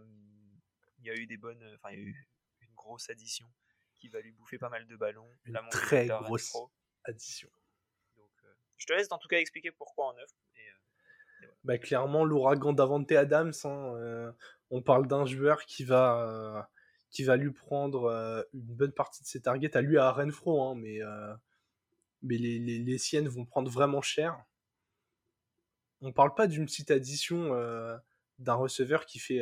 il 0.99 1.05
y 1.05 1.09
a 1.09 1.15
eu 1.15 1.25
des 1.25 1.37
bonnes. 1.37 1.63
Enfin, 1.75 1.91
il 1.91 1.99
y 1.99 2.01
a 2.01 2.05
eu 2.05 2.29
une 2.61 2.73
grosse 2.75 3.09
addition 3.09 3.51
qui 3.95 4.07
va 4.07 4.21
lui 4.21 4.31
bouffer 4.31 4.57
pas 4.57 4.69
mal 4.69 4.87
de 4.87 4.95
ballons. 4.95 5.29
Une 5.45 5.59
très 5.69 6.07
grosse 6.07 6.55
addition. 7.03 7.49
Euh, 8.73 8.77
je 8.77 8.85
te 8.85 8.93
laisse 8.93 9.11
en 9.11 9.17
tout 9.17 9.27
cas 9.27 9.37
expliquer 9.37 9.71
pourquoi 9.71 10.07
en 10.07 10.13
9. 10.13 10.23
Euh, 10.23 11.47
bah, 11.63 11.77
clairement, 11.77 12.25
l'ouragan 12.25 12.73
d'Avante 12.73 13.11
Adams, 13.11 13.53
hein, 13.63 14.33
on 14.69 14.81
parle 14.81 15.07
d'un 15.07 15.25
joueur 15.25 15.65
qui 15.65 15.83
va, 15.83 16.69
qui 17.09 17.23
va 17.23 17.35
lui 17.35 17.51
prendre 17.51 18.45
une 18.53 18.75
bonne 18.75 18.91
partie 18.91 19.21
de 19.23 19.27
ses 19.27 19.41
targets, 19.41 19.75
à 19.77 19.81
lui 19.81 19.97
à 19.97 20.11
Renfro, 20.11 20.61
hein, 20.61 20.75
mais, 20.75 20.99
mais 22.21 22.37
les, 22.37 22.59
les, 22.59 22.97
siennes 22.97 23.27
vont 23.27 23.45
prendre 23.45 23.69
vraiment 23.69 24.01
cher. 24.01 24.37
On 26.01 26.11
parle 26.11 26.33
pas 26.35 26.47
d'une 26.47 26.65
petite 26.65 26.91
addition 26.91 27.55
d'un 28.39 28.55
receveur 28.55 29.05
qui 29.05 29.19
fait, 29.19 29.41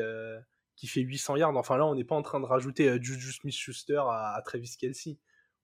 qui 0.75 0.87
fait 0.87 1.01
800 1.01 1.37
yards. 1.37 1.57
Enfin 1.57 1.77
là, 1.77 1.85
on 1.85 1.95
n'est 1.95 2.03
pas 2.03 2.15
en 2.15 2.23
train 2.23 2.39
de 2.39 2.45
rajouter 2.45 3.01
Juju 3.01 3.31
Smith-Schuster 3.31 4.03
à, 4.07 4.35
à 4.35 4.41
Travis 4.43 4.75
Kelsey 4.77 5.17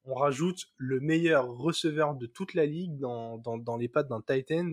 on 0.08 0.16
rajoute 0.16 0.68
le 0.78 1.02
meilleur 1.02 1.48
receveur 1.48 2.16
de 2.16 2.26
toute 2.26 2.54
la 2.54 2.66
ligue 2.66 2.98
dans, 2.98 3.38
dans, 3.38 3.78
les 3.78 3.90
pattes 3.90 4.08
d'un 4.08 4.22
Titan 4.22 4.72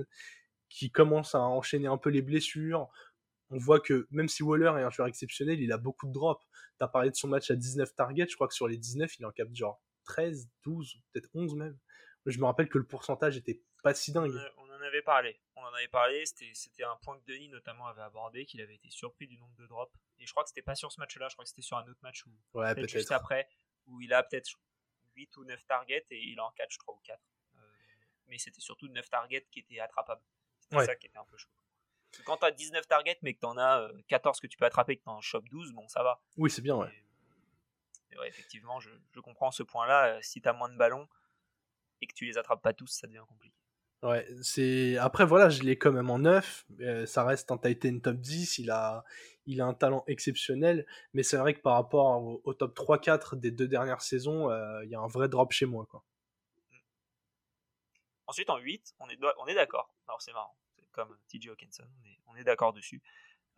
qui 0.68 0.90
commence 0.90 1.34
à 1.34 1.40
enchaîner 1.40 1.88
un 1.88 1.98
peu 1.98 2.08
les 2.08 2.22
blessures. 2.22 2.88
On 3.50 3.58
voit 3.58 3.80
que 3.80 4.06
même 4.10 4.28
si 4.28 4.44
Waller 4.44 4.72
est 4.78 4.84
un 4.84 4.90
joueur 4.90 5.08
exceptionnel, 5.08 5.60
il 5.60 5.72
a 5.72 5.76
beaucoup 5.76 6.06
de 6.06 6.12
drops. 6.12 6.44
Tu 6.78 6.84
as 6.84 6.88
parlé 6.88 7.10
de 7.10 7.16
son 7.16 7.28
match 7.28 7.50
à 7.50 7.56
19 7.56 7.94
targets, 7.96 8.26
je 8.28 8.36
crois 8.36 8.46
que 8.46 8.54
sur 8.54 8.68
les 8.68 8.78
19, 8.78 9.18
il 9.18 9.26
en 9.26 9.32
capte 9.32 9.54
genre 9.54 9.82
13, 10.04 10.48
12, 10.62 11.00
peut-être 11.12 11.28
11 11.34 11.56
même. 11.56 11.78
Je 12.26 12.38
me 12.38 12.44
rappelle 12.44 12.68
que 12.68 12.78
le 12.78 12.86
pourcentage 12.86 13.36
était 13.36 13.60
pas 13.82 13.92
si 13.92 14.12
dingue. 14.12 14.32
On 14.56 14.70
en 14.70 14.80
avait 14.80 15.02
parlé. 15.02 15.38
On 15.56 15.62
en 15.62 15.74
avait 15.74 15.88
parlé, 15.88 16.24
c'était 16.26 16.84
un 16.84 16.96
point 17.02 17.18
que 17.18 17.32
Denis 17.32 17.48
notamment 17.48 17.86
avait 17.86 18.02
abordé, 18.02 18.46
qu'il 18.46 18.60
avait 18.60 18.76
été 18.76 18.88
surpris 18.88 19.26
du 19.26 19.36
nombre 19.36 19.54
de 19.56 19.66
drops. 19.66 19.92
Et 20.20 20.26
je 20.26 20.30
crois 20.30 20.44
que 20.44 20.50
c'était 20.50 20.62
pas 20.62 20.76
sur 20.76 20.92
ce 20.92 21.00
match-là, 21.00 21.28
je 21.28 21.34
crois 21.34 21.44
que 21.44 21.50
c'était 21.50 21.62
sur 21.62 21.76
un 21.76 21.82
autre 21.82 22.00
match 22.02 22.24
ouais, 22.54 22.74
peut-être 22.74 22.88
juste 22.88 23.12
après, 23.12 23.48
où 23.86 24.00
il 24.00 24.12
a 24.14 24.22
peut-être 24.22 24.48
8 25.14 25.36
ou 25.36 25.44
9 25.44 25.64
targets 25.66 26.06
et 26.10 26.22
il 26.22 26.40
en 26.40 26.50
catch 26.52 26.78
3 26.78 26.94
ou 26.94 27.00
4. 27.04 27.20
Euh, 27.56 27.60
mais 28.26 28.38
c'était 28.38 28.60
surtout 28.60 28.88
9 28.88 29.08
targets 29.08 29.46
qui 29.50 29.60
étaient 29.60 29.80
attrapables. 29.80 30.22
C'était 30.60 30.84
ça 30.84 30.96
qui 30.96 31.06
était 31.06 31.18
un 31.18 31.24
peu 31.24 31.36
chaud. 31.36 31.50
Quand 32.24 32.36
tu 32.36 32.44
as 32.44 32.52
19 32.52 32.86
targets 32.86 33.18
mais 33.22 33.34
que 33.34 33.40
tu 33.40 33.46
en 33.46 33.58
as 33.58 33.90
14 34.08 34.40
que 34.40 34.46
tu 34.46 34.56
peux 34.56 34.64
attraper 34.64 34.92
et 34.92 34.96
que 34.98 35.02
tu 35.02 35.10
en 35.10 35.20
chopes 35.20 35.48
12, 35.48 35.72
bon, 35.72 35.86
ça 35.88 36.02
va. 36.02 36.22
Oui, 36.36 36.50
c'est 36.50 36.62
bien, 36.62 36.76
ouais. 36.76 36.92
ouais 38.18 38.28
effectivement, 38.28 38.78
je, 38.80 38.90
je, 39.12 39.20
comprends 39.20 39.50
ce 39.50 39.62
point-là. 39.62 40.16
Euh, 40.16 40.22
si 40.22 40.40
tu 40.40 40.48
as 40.48 40.52
moins 40.52 40.68
de 40.68 40.76
ballons 40.76 41.08
et 42.00 42.06
que 42.06 42.14
tu 42.14 42.24
les 42.24 42.38
attrapes 42.38 42.62
pas 42.62 42.72
tous, 42.72 42.86
ça 42.86 43.06
devient 43.06 43.24
compliqué. 43.28 43.63
Ouais, 44.04 44.28
c'est 44.42 44.98
après 44.98 45.24
voilà, 45.24 45.48
je 45.48 45.62
l'ai 45.62 45.78
quand 45.78 45.90
même 45.90 46.10
en 46.10 46.18
9, 46.18 46.66
euh, 46.80 47.06
ça 47.06 47.24
reste 47.24 47.50
un 47.50 47.56
Titan 47.56 47.98
top 48.00 48.16
10, 48.16 48.58
il 48.58 48.70
a 48.70 49.02
il 49.46 49.62
a 49.62 49.66
un 49.66 49.72
talent 49.72 50.04
exceptionnel, 50.06 50.86
mais 51.14 51.22
c'est 51.22 51.38
vrai 51.38 51.54
que 51.54 51.60
par 51.60 51.72
rapport 51.72 52.22
au, 52.44 52.52
top 52.52 52.74
3 52.74 52.98
4 52.98 53.36
des 53.36 53.50
deux 53.50 53.66
dernières 53.66 54.02
saisons, 54.02 54.50
euh, 54.50 54.84
il 54.84 54.90
y 54.90 54.94
a 54.94 55.00
un 55.00 55.06
vrai 55.06 55.30
drop 55.30 55.52
chez 55.52 55.64
moi 55.64 55.86
quoi. 55.86 56.04
Ensuite 58.26 58.50
en 58.50 58.58
8, 58.58 58.94
on 58.98 59.08
est 59.08 59.18
on 59.38 59.46
est 59.46 59.54
d'accord. 59.54 59.94
Alors 60.06 60.20
c'est 60.20 60.34
marrant, 60.34 60.54
c'est 60.76 60.86
comme 60.90 61.16
TJ 61.28 61.48
Hawkinson, 61.48 61.88
on 62.02 62.06
est, 62.06 62.20
on 62.26 62.36
est 62.36 62.44
d'accord 62.44 62.74
dessus. 62.74 63.02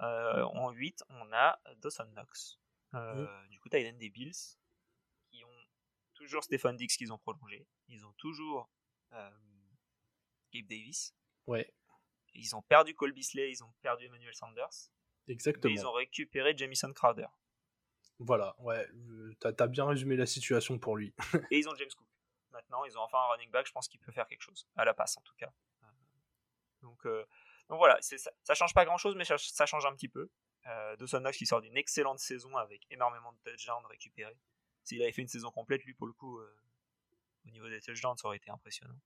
Euh, 0.00 0.44
en 0.44 0.70
8, 0.70 1.02
on 1.08 1.32
a 1.32 1.58
Dawson 1.78 2.06
Knox. 2.14 2.60
Du 3.50 3.58
coup, 3.58 3.68
Titan 3.68 3.98
des 3.98 4.10
Bills 4.10 4.56
qui 5.32 5.42
ont 5.42 5.66
toujours 6.14 6.44
Stephen 6.44 6.76
Dix 6.76 6.96
qu'ils 6.96 7.12
ont 7.12 7.18
prolongé. 7.18 7.66
Ils 7.88 8.06
ont 8.06 8.12
toujours 8.16 8.70
Gabe 10.52 10.66
Davis. 10.66 11.14
Ouais. 11.46 11.72
Ils 12.34 12.54
ont 12.54 12.62
perdu 12.62 12.94
Cole 12.94 13.12
Beasley, 13.12 13.50
ils 13.50 13.64
ont 13.64 13.72
perdu 13.82 14.06
Emmanuel 14.06 14.34
Sanders. 14.34 14.90
Exactement. 15.28 15.74
ils 15.74 15.86
ont 15.86 15.92
récupéré 15.92 16.56
Jamison 16.56 16.92
Crowder. 16.92 17.26
Voilà, 18.18 18.54
ouais, 18.60 18.86
t'as 19.40 19.52
as 19.58 19.66
bien 19.66 19.86
résumé 19.86 20.16
la 20.16 20.26
situation 20.26 20.78
pour 20.78 20.96
lui. 20.96 21.14
et 21.50 21.58
ils 21.58 21.68
ont 21.68 21.74
James 21.74 21.90
Cook. 21.96 22.06
Maintenant, 22.50 22.84
ils 22.84 22.96
ont 22.96 23.02
enfin 23.02 23.18
un 23.18 23.26
running 23.26 23.50
back, 23.50 23.66
je 23.66 23.72
pense 23.72 23.88
qu'il 23.88 24.00
peut 24.00 24.12
faire 24.12 24.26
quelque 24.26 24.42
chose. 24.42 24.66
À 24.76 24.84
la 24.84 24.94
passe, 24.94 25.18
en 25.18 25.22
tout 25.22 25.34
cas. 25.36 25.52
Donc, 26.80 27.04
euh, 27.04 27.24
donc 27.68 27.78
voilà, 27.78 28.00
ça, 28.00 28.16
ça 28.42 28.54
change 28.54 28.72
pas 28.72 28.84
grand 28.84 28.96
chose, 28.96 29.16
mais 29.16 29.24
ça, 29.24 29.66
change 29.66 29.84
un 29.84 29.92
petit 29.92 30.08
peu. 30.08 30.30
Euh, 30.66 30.96
Dawson 30.96 31.20
Knox 31.20 31.36
qui 31.36 31.46
sort 31.46 31.60
d'une 31.60 31.76
excellente 31.76 32.18
saison 32.18 32.56
avec 32.56 32.86
énormément 32.90 33.32
de 33.32 33.50
touchdowns 33.50 33.84
récupérés. 33.86 34.38
S'il 34.84 35.02
avait 35.02 35.12
fait 35.12 35.22
une 35.22 35.28
saison 35.28 35.50
complète, 35.50 35.84
lui, 35.84 35.94
pour 35.94 36.06
le 36.06 36.12
coup, 36.12 36.38
euh, 36.38 36.56
au 37.46 37.50
niveau 37.50 37.68
des 37.68 37.80
touchdowns, 37.80 38.16
ça 38.16 38.28
aurait 38.28 38.36
été 38.36 38.50
impressionnant. 38.50 38.98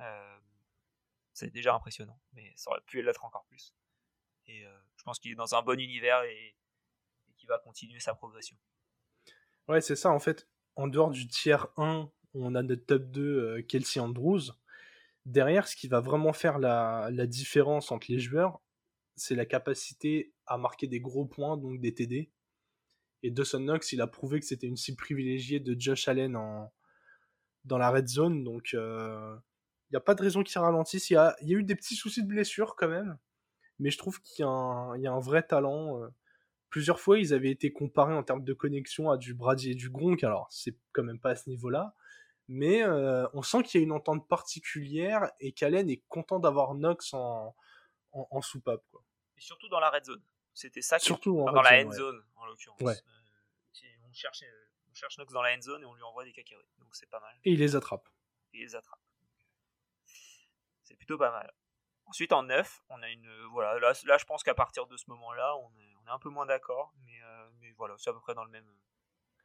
Euh, 0.00 0.38
c'est 1.32 1.50
déjà 1.50 1.74
impressionnant, 1.74 2.20
mais 2.32 2.52
ça 2.56 2.70
aurait 2.70 2.82
pu 2.86 3.02
l'être 3.02 3.24
encore 3.24 3.44
plus. 3.46 3.74
Et 4.46 4.64
euh, 4.66 4.78
je 4.96 5.02
pense 5.04 5.18
qu'il 5.18 5.32
est 5.32 5.36
dans 5.36 5.54
un 5.54 5.62
bon 5.62 5.78
univers 5.78 6.22
et, 6.24 6.56
qu'il 7.36 7.48
va 7.48 7.58
continuer 7.58 7.98
sa 7.98 8.14
progression. 8.14 8.56
Ouais, 9.66 9.80
c'est 9.80 9.96
ça, 9.96 10.10
en 10.10 10.20
fait, 10.20 10.48
en 10.76 10.86
dehors 10.86 11.10
du 11.10 11.26
tiers 11.26 11.66
1, 11.76 12.08
on 12.34 12.54
a 12.54 12.62
notre 12.62 12.86
top 12.86 13.10
2 13.10 13.22
euh, 13.22 13.62
Kelsey 13.62 14.00
Andrews. 14.00 14.52
Derrière, 15.26 15.66
ce 15.66 15.74
qui 15.74 15.88
va 15.88 16.00
vraiment 16.00 16.32
faire 16.32 16.58
la, 16.58 17.08
la 17.10 17.26
différence 17.26 17.90
entre 17.90 18.06
les 18.10 18.18
joueurs, 18.18 18.60
c'est 19.16 19.34
la 19.34 19.46
capacité 19.46 20.32
à 20.46 20.56
marquer 20.56 20.86
des 20.86 21.00
gros 21.00 21.26
points, 21.26 21.56
donc 21.56 21.80
des 21.80 21.94
TD. 21.94 22.30
Et 23.22 23.30
Dawson 23.30 23.60
Knox, 23.60 23.92
il 23.92 24.00
a 24.00 24.06
prouvé 24.06 24.40
que 24.40 24.46
c'était 24.46 24.66
une 24.66 24.76
cible 24.76 24.96
privilégiée 24.96 25.60
de 25.60 25.78
Josh 25.78 26.08
Allen 26.08 26.36
en, 26.36 26.72
dans 27.64 27.78
la 27.78 27.90
red 27.90 28.08
zone. 28.08 28.42
Donc, 28.42 28.74
euh, 28.74 29.36
n'y 29.92 29.98
a 29.98 30.00
pas 30.00 30.14
de 30.14 30.22
raison 30.22 30.42
qu'il 30.42 30.58
ralentisse. 30.58 31.10
Il 31.10 31.14
y 31.14 31.16
a, 31.16 31.36
y 31.42 31.54
a, 31.54 31.58
eu 31.58 31.62
des 31.62 31.74
petits 31.74 31.96
soucis 31.96 32.22
de 32.22 32.28
blessure 32.28 32.76
quand 32.76 32.88
même. 32.88 33.18
Mais 33.78 33.90
je 33.90 33.98
trouve 33.98 34.20
qu'il 34.20 34.44
y, 34.44 34.48
y, 34.48 35.06
a 35.06 35.12
un 35.12 35.20
vrai 35.20 35.42
talent. 35.42 36.02
Euh. 36.02 36.08
Plusieurs 36.70 37.00
fois, 37.00 37.18
ils 37.18 37.34
avaient 37.34 37.50
été 37.50 37.72
comparés 37.72 38.14
en 38.14 38.22
termes 38.22 38.44
de 38.44 38.52
connexion 38.54 39.10
à 39.10 39.18
du 39.18 39.34
Brady 39.34 39.72
et 39.72 39.74
du 39.74 39.90
Gronk. 39.90 40.24
Alors, 40.24 40.46
c'est 40.50 40.76
quand 40.92 41.02
même 41.02 41.20
pas 41.20 41.30
à 41.30 41.36
ce 41.36 41.48
niveau-là. 41.50 41.94
Mais 42.48 42.82
euh, 42.82 43.26
on 43.34 43.42
sent 43.42 43.62
qu'il 43.62 43.80
y 43.80 43.82
a 43.82 43.84
une 43.84 43.92
entente 43.92 44.28
particulière 44.28 45.30
et 45.40 45.52
qu'Allen 45.52 45.88
est 45.90 46.02
content 46.08 46.38
d'avoir 46.38 46.74
Knox 46.74 47.12
en, 47.14 47.54
en, 48.12 48.40
soupape. 48.40 48.82
Quoi. 48.90 49.04
Et 49.36 49.40
surtout 49.40 49.68
dans 49.68 49.80
la 49.80 49.90
red 49.90 50.04
zone. 50.04 50.22
C'était 50.54 50.82
ça 50.82 50.98
qui 50.98 51.06
Surtout 51.06 51.36
dans 51.36 51.62
la 51.62 51.84
end 51.84 51.90
zone, 51.90 52.22
en 52.36 52.46
l'occurrence. 52.46 52.80
Ouais. 52.80 52.94
Euh, 52.94 53.86
on, 54.08 54.12
cherche, 54.12 54.44
on 54.90 54.94
cherche 54.94 55.16
Knox 55.16 55.32
dans 55.32 55.42
la 55.42 55.54
end 55.54 55.60
zone 55.60 55.82
et 55.82 55.86
on 55.86 55.94
lui 55.94 56.02
envoie 56.02 56.24
des 56.24 56.32
cacahuètes. 56.32 56.66
Donc 56.78 56.94
c'est 56.94 57.08
pas 57.08 57.20
mal. 57.20 57.34
Et 57.44 57.52
il 57.52 57.58
les 57.58 57.76
attrape. 57.76 58.08
Et 58.52 58.58
il 58.58 58.62
les 58.62 58.74
attrape 58.74 59.00
c'est 60.84 60.96
plutôt 60.96 61.18
pas 61.18 61.30
mal. 61.30 61.52
Ensuite, 62.06 62.32
en 62.32 62.42
9, 62.42 62.82
on 62.88 63.02
a 63.02 63.08
une. 63.08 63.30
Voilà, 63.52 63.78
là, 63.78 63.92
là 64.04 64.18
je 64.18 64.24
pense 64.24 64.42
qu'à 64.42 64.54
partir 64.54 64.86
de 64.86 64.96
ce 64.96 65.04
moment-là, 65.08 65.56
on 65.56 65.70
est, 65.76 65.94
on 66.02 66.06
est 66.06 66.10
un 66.10 66.18
peu 66.18 66.28
moins 66.28 66.46
d'accord, 66.46 66.92
mais, 67.04 67.22
euh, 67.22 67.50
mais 67.60 67.72
voilà, 67.72 67.94
c'est 67.98 68.10
à 68.10 68.12
peu 68.12 68.20
près 68.20 68.34
dans 68.34 68.44
le 68.44 68.50
même, 68.50 68.70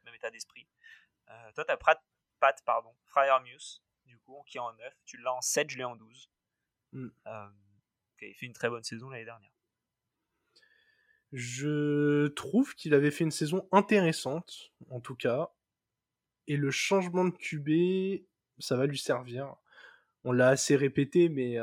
même 0.04 0.14
état 0.14 0.30
d'esprit. 0.30 0.68
Euh, 1.30 1.52
toi, 1.54 1.64
tu 1.64 1.72
as 1.72 1.76
Pat, 1.76 2.02
Pat 2.40 2.62
pardon, 2.64 2.94
Fryer 3.06 3.38
Muse, 3.44 3.82
du 4.06 4.18
coup, 4.18 4.42
qui 4.46 4.58
est 4.58 4.60
en 4.60 4.72
9. 4.72 4.94
Tu 5.04 5.16
l'as 5.18 5.34
en 5.34 5.40
7, 5.40 5.70
je 5.70 5.78
l'ai 5.78 5.84
en 5.84 5.96
12. 5.96 6.30
Mm. 6.92 7.08
Euh, 7.26 7.48
il 8.22 8.34
fait 8.34 8.46
une 8.46 8.52
très 8.52 8.68
bonne 8.68 8.82
saison 8.82 9.08
l'année 9.10 9.24
dernière. 9.24 9.52
Je 11.32 12.28
trouve 12.28 12.74
qu'il 12.74 12.94
avait 12.94 13.10
fait 13.10 13.24
une 13.24 13.30
saison 13.30 13.68
intéressante, 13.70 14.72
en 14.90 15.00
tout 15.00 15.14
cas. 15.14 15.52
Et 16.46 16.56
le 16.56 16.70
changement 16.70 17.26
de 17.26 17.36
QB, 17.36 18.24
ça 18.58 18.76
va 18.76 18.86
lui 18.86 18.98
servir 18.98 19.54
on 20.28 20.32
l'a 20.32 20.48
assez 20.48 20.76
répété, 20.76 21.30
mais 21.30 21.56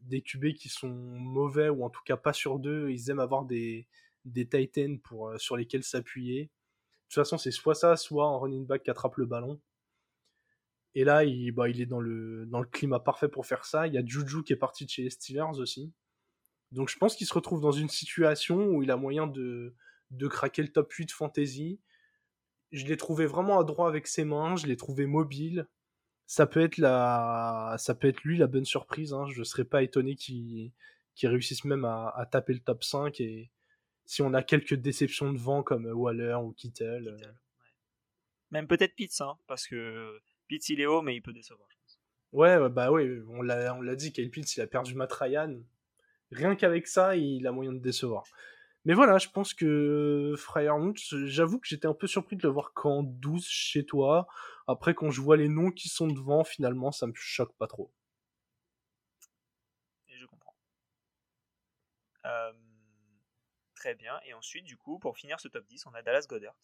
des 0.00 0.20
QB 0.20 0.54
qui 0.54 0.68
sont 0.68 0.88
mauvais 0.88 1.68
ou 1.68 1.84
en 1.84 1.90
tout 1.90 2.02
cas 2.04 2.16
pas 2.16 2.32
sur 2.32 2.58
deux, 2.58 2.90
ils 2.90 3.08
aiment 3.08 3.20
avoir 3.20 3.44
des, 3.44 3.86
Titans 4.26 4.98
sur 5.36 5.56
lesquels 5.56 5.84
s'appuyer. 5.84 6.44
De 6.44 6.48
toute 7.08 7.14
façon, 7.14 7.38
c'est 7.38 7.52
soit 7.52 7.76
ça, 7.76 7.96
soit 7.96 8.26
un 8.26 8.36
running 8.36 8.66
back 8.66 8.82
qui 8.82 8.90
attrape 8.90 9.16
le 9.16 9.26
ballon. 9.26 9.60
Et 10.96 11.04
là, 11.04 11.22
il, 11.22 11.52
bah, 11.52 11.68
est 11.68 11.86
dans 11.86 12.00
le, 12.00 12.48
climat 12.72 12.98
parfait 12.98 13.28
pour 13.28 13.46
faire 13.46 13.64
ça. 13.64 13.86
Il 13.86 13.94
y 13.94 13.98
a 13.98 14.04
Juju 14.04 14.42
qui 14.42 14.52
est 14.52 14.56
parti 14.56 14.84
de 14.86 14.90
chez 14.90 15.04
les 15.04 15.10
Steelers 15.10 15.60
aussi. 15.60 15.92
Donc 16.72 16.88
je 16.88 16.98
pense 16.98 17.14
qu'il 17.14 17.28
se 17.28 17.34
retrouve 17.34 17.60
dans 17.60 17.70
une 17.70 17.88
situation 17.88 18.66
où 18.70 18.82
il 18.82 18.90
a 18.90 18.96
moyen 18.96 19.28
de, 19.28 19.76
de 20.10 20.26
craquer 20.26 20.62
le 20.62 20.72
top 20.72 20.92
8 20.92 21.12
fantasy. 21.12 21.78
Je 22.72 22.86
l'ai 22.86 22.96
trouvé 22.96 23.26
vraiment 23.26 23.60
adroit 23.60 23.86
avec 23.86 24.08
ses 24.08 24.24
mains, 24.24 24.56
je 24.56 24.66
l'ai 24.66 24.76
trouvé 24.76 25.06
mobile 25.06 25.68
ça 26.26 26.46
peut 26.46 26.60
être 26.60 26.78
la, 26.78 27.76
ça 27.78 27.94
peut 27.94 28.08
être 28.08 28.22
lui 28.22 28.38
la 28.38 28.46
bonne 28.46 28.64
surprise. 28.64 29.12
Hein. 29.12 29.26
Je 29.30 29.42
serais 29.42 29.64
pas 29.64 29.82
étonné 29.82 30.16
qu'il 30.16 30.72
réussisse 31.22 31.64
même 31.64 31.84
à, 31.84 32.28
taper 32.30 32.54
le 32.54 32.60
top 32.60 32.84
5 32.84 33.20
et 33.20 33.50
si 34.06 34.22
on 34.22 34.34
a 34.34 34.42
quelques 34.42 34.74
déceptions 34.74 35.32
de 35.32 35.38
vent 35.38 35.62
comme 35.62 35.86
Waller 35.86 36.36
ou 36.42 36.52
Kittel. 36.52 37.08
Euh. 37.08 37.32
Même 38.50 38.66
peut-être 38.66 38.94
Pitts, 38.94 39.20
hein, 39.20 39.36
parce 39.46 39.66
que 39.66 40.18
Pitts 40.46 40.68
il 40.68 40.80
est 40.80 40.86
haut 40.86 41.02
mais 41.02 41.16
il 41.16 41.22
peut 41.22 41.32
décevoir. 41.32 41.68
Je 41.70 41.76
pense. 41.76 41.98
Ouais, 42.32 42.68
bah 42.68 42.90
oui, 42.90 43.20
on 43.28 43.42
l'a, 43.42 43.74
on 43.74 43.80
l'a 43.80 43.96
dit, 43.96 44.12
Kyle 44.12 44.30
Pitts 44.30 44.56
il 44.56 44.60
a 44.60 44.66
perdu 44.66 44.94
Matt 44.94 45.12
Ryan. 45.12 45.60
Rien 46.32 46.56
qu'avec 46.56 46.86
ça, 46.86 47.16
il 47.16 47.46
a 47.46 47.52
moyen 47.52 47.72
de 47.72 47.78
décevoir. 47.78 48.24
Mais 48.84 48.94
voilà, 48.94 49.18
je 49.18 49.28
pense 49.28 49.54
que 49.54 50.34
Fryermouth, 50.36 50.98
j'avoue 51.26 51.58
que 51.58 51.66
j'étais 51.66 51.86
un 51.86 51.94
peu 51.94 52.06
surpris 52.06 52.36
de 52.36 52.42
le 52.42 52.50
voir 52.50 52.72
qu'en 52.74 53.02
12 53.02 53.46
chez 53.46 53.86
toi. 53.86 54.26
Après, 54.66 54.94
quand 54.94 55.10
je 55.10 55.20
vois 55.20 55.36
les 55.36 55.48
noms 55.48 55.70
qui 55.70 55.88
sont 55.88 56.06
devant, 56.06 56.44
finalement, 56.44 56.92
ça 56.92 57.06
me 57.06 57.14
choque 57.14 57.56
pas 57.56 57.66
trop. 57.66 57.92
Et 60.08 60.18
je 60.18 60.26
comprends. 60.26 60.54
Euh, 62.26 62.52
très 63.74 63.94
bien. 63.94 64.20
Et 64.26 64.34
ensuite, 64.34 64.64
du 64.64 64.76
coup, 64.76 64.98
pour 64.98 65.16
finir 65.16 65.40
ce 65.40 65.48
top 65.48 65.66
10, 65.66 65.86
on 65.86 65.94
a 65.94 66.02
Dallas 66.02 66.26
Goddard. 66.28 66.56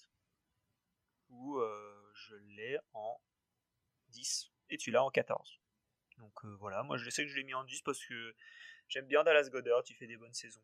Où 1.31 1.59
euh, 1.59 2.11
je 2.15 2.35
l'ai 2.35 2.79
en 2.93 3.19
10 4.09 4.51
et 4.71 4.77
tu 4.77 4.91
l'as 4.91 5.05
en 5.05 5.11
14. 5.11 5.61
Donc 6.19 6.45
euh, 6.45 6.57
voilà, 6.57 6.83
moi 6.83 6.97
je 6.97 7.09
sais 7.09 7.25
que 7.25 7.31
je 7.31 7.37
l'ai 7.37 7.45
mis 7.45 7.55
en 7.55 7.65
10 7.65 7.83
parce 7.83 8.05
que 8.05 8.35
j'aime 8.89 9.07
bien 9.07 9.25
Dallas 9.25 9.49
Goddard, 9.51 9.83
il 9.89 9.95
fait 9.95 10.07
des 10.07 10.17
bonnes 10.17 10.35
saisons. 10.35 10.63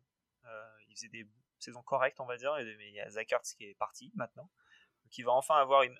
Il 0.87 0.95
faisait 0.95 1.09
des 1.09 1.27
saison 1.59 1.81
correcte, 1.81 2.19
on 2.19 2.25
va 2.25 2.37
dire. 2.37 2.53
Mais 2.55 2.89
il 2.89 2.93
y 2.93 2.99
a 2.99 3.09
Zach 3.09 3.31
Ertz 3.31 3.53
qui 3.53 3.65
est 3.65 3.75
parti 3.75 4.11
maintenant. 4.15 4.49
Donc 5.03 5.17
il 5.17 5.23
va 5.23 5.31
enfin 5.31 5.55
avoir 5.55 5.83
une, 5.83 5.97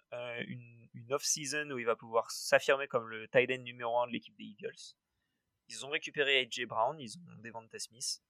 une, 0.47 0.89
une 0.93 1.13
off-season 1.13 1.69
où 1.71 1.79
il 1.79 1.85
va 1.85 1.95
pouvoir 1.95 2.29
s'affirmer 2.31 2.87
comme 2.87 3.07
le 3.07 3.27
tight 3.27 3.49
end 3.51 3.63
numéro 3.63 3.97
1 3.99 4.07
de 4.07 4.11
l'équipe 4.11 4.35
des 4.35 4.43
Eagles. 4.43 4.95
Ils 5.69 5.85
ont 5.85 5.89
récupéré 5.89 6.39
AJ 6.39 6.65
Brown, 6.65 6.99
ils 6.99 7.17
ont 7.17 7.37
Devonta 7.39 7.79
Smith. 7.79 8.21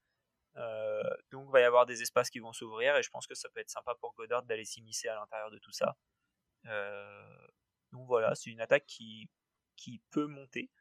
Euh, 0.56 1.04
donc 1.32 1.48
il 1.50 1.52
va 1.52 1.60
y 1.62 1.64
avoir 1.64 1.86
des 1.86 2.02
espaces 2.02 2.30
qui 2.30 2.40
vont 2.40 2.54
s'ouvrir 2.54 2.96
et 2.96 3.04
je 3.04 3.10
pense 3.12 3.28
que 3.28 3.36
ça 3.36 3.48
peut 3.50 3.60
être 3.60 3.70
sympa 3.70 3.94
pour 3.96 4.16
Goddard 4.16 4.44
d'aller 4.44 4.66
s'immiscer 4.66 5.08
à 5.08 5.16
l'intérieur 5.16 5.52
de 5.52 5.60
tout 5.60 5.72
ça. 5.72 5.98
Euh, 6.66 7.48
donc 7.92 8.08
voilà, 8.08 8.34
c'est 8.34 8.50
une 8.50 8.62
attaque 8.62 8.86
qui, 8.88 9.30
qui 9.76 10.02
peut 10.10 10.26
monter. 10.26 10.72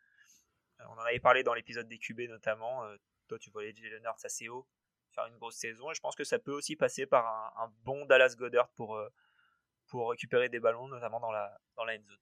Euh, 0.81 0.85
on 0.89 0.95
en 0.95 1.05
avait 1.05 1.21
parlé 1.21 1.43
dans 1.43 1.53
l'épisode 1.53 1.89
des 1.89 1.99
QB 1.99 2.21
notamment. 2.23 2.87
toi 3.29 3.39
tu 3.39 3.51
voyais 3.51 3.75
Jalen 3.75 4.05
Hurts 4.05 4.25
assez 4.25 4.49
haut 4.49 4.67
faire 5.17 5.27
une 5.27 5.39
grosse 5.39 5.57
saison 5.57 5.91
et 5.91 5.95
je 5.95 6.01
pense 6.01 6.15
que 6.15 6.25
ça 6.25 6.39
peut 6.39 6.53
aussi 6.53 6.77
passer 6.77 7.07
par 7.07 7.27
un, 7.59 7.73
bon 7.85 8.05
Dallas 8.07 8.35
Goddard 8.39 8.69
pour, 8.77 9.01
pour 9.89 10.11
récupérer 10.11 10.49
des 10.49 10.61
ballons 10.61 10.87
notamment 10.89 11.19
dans 11.19 11.33
la, 11.33 11.59
dans 11.77 11.85
la 11.85 11.95
end 11.95 12.05
zone. 12.07 12.19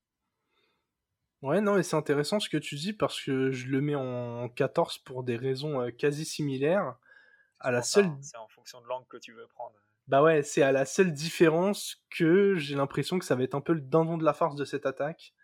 Ouais, 1.42 1.61
non, 1.61 1.74
mais 1.74 1.83
c'est 1.83 1.96
intéressant 1.96 2.40
ce 2.40 2.48
que 2.48 2.57
tu 2.57 2.76
dis 2.76 2.94
parce 2.94 3.20
que 3.20 3.50
je 3.50 3.66
le 3.66 3.83
mets 3.83 3.94
en 3.94 4.48
14 4.48 4.98
pour 4.98 5.24
des 5.24 5.37
raisons 5.37 5.90
quasi 5.90 6.24
similaires. 6.24 6.96
À 7.61 7.70
la 7.70 7.83
seule. 7.83 8.11
C'est 8.22 8.38
en 8.38 8.48
fonction 8.48 8.80
de 8.80 8.87
l'angle 8.87 9.07
que 9.09 9.18
tu 9.18 9.33
veux 9.35 9.46
prendre. 9.48 9.74
Bah 10.09 10.22
ouais, 10.22 10.42
c'est 10.42 10.62
à 10.62 10.72
la 10.72 10.87
seule 10.87 11.12
différence 11.12 12.02
que 12.11 12.54
j'ai 12.57 12.76
l'impression 12.76 13.18
que 13.18 13.26
ça 13.26 13.35
va 13.35 13.42
être 13.42 13.54
un 13.54 13.61
peu 13.61 13.74
le 13.74 13.83
dindon 13.83 14.16
de 14.16 14.24
la 14.24 14.33
farce 14.33 14.57
de 14.57 14.64
cette 14.64 14.87
attaque. 14.87 15.35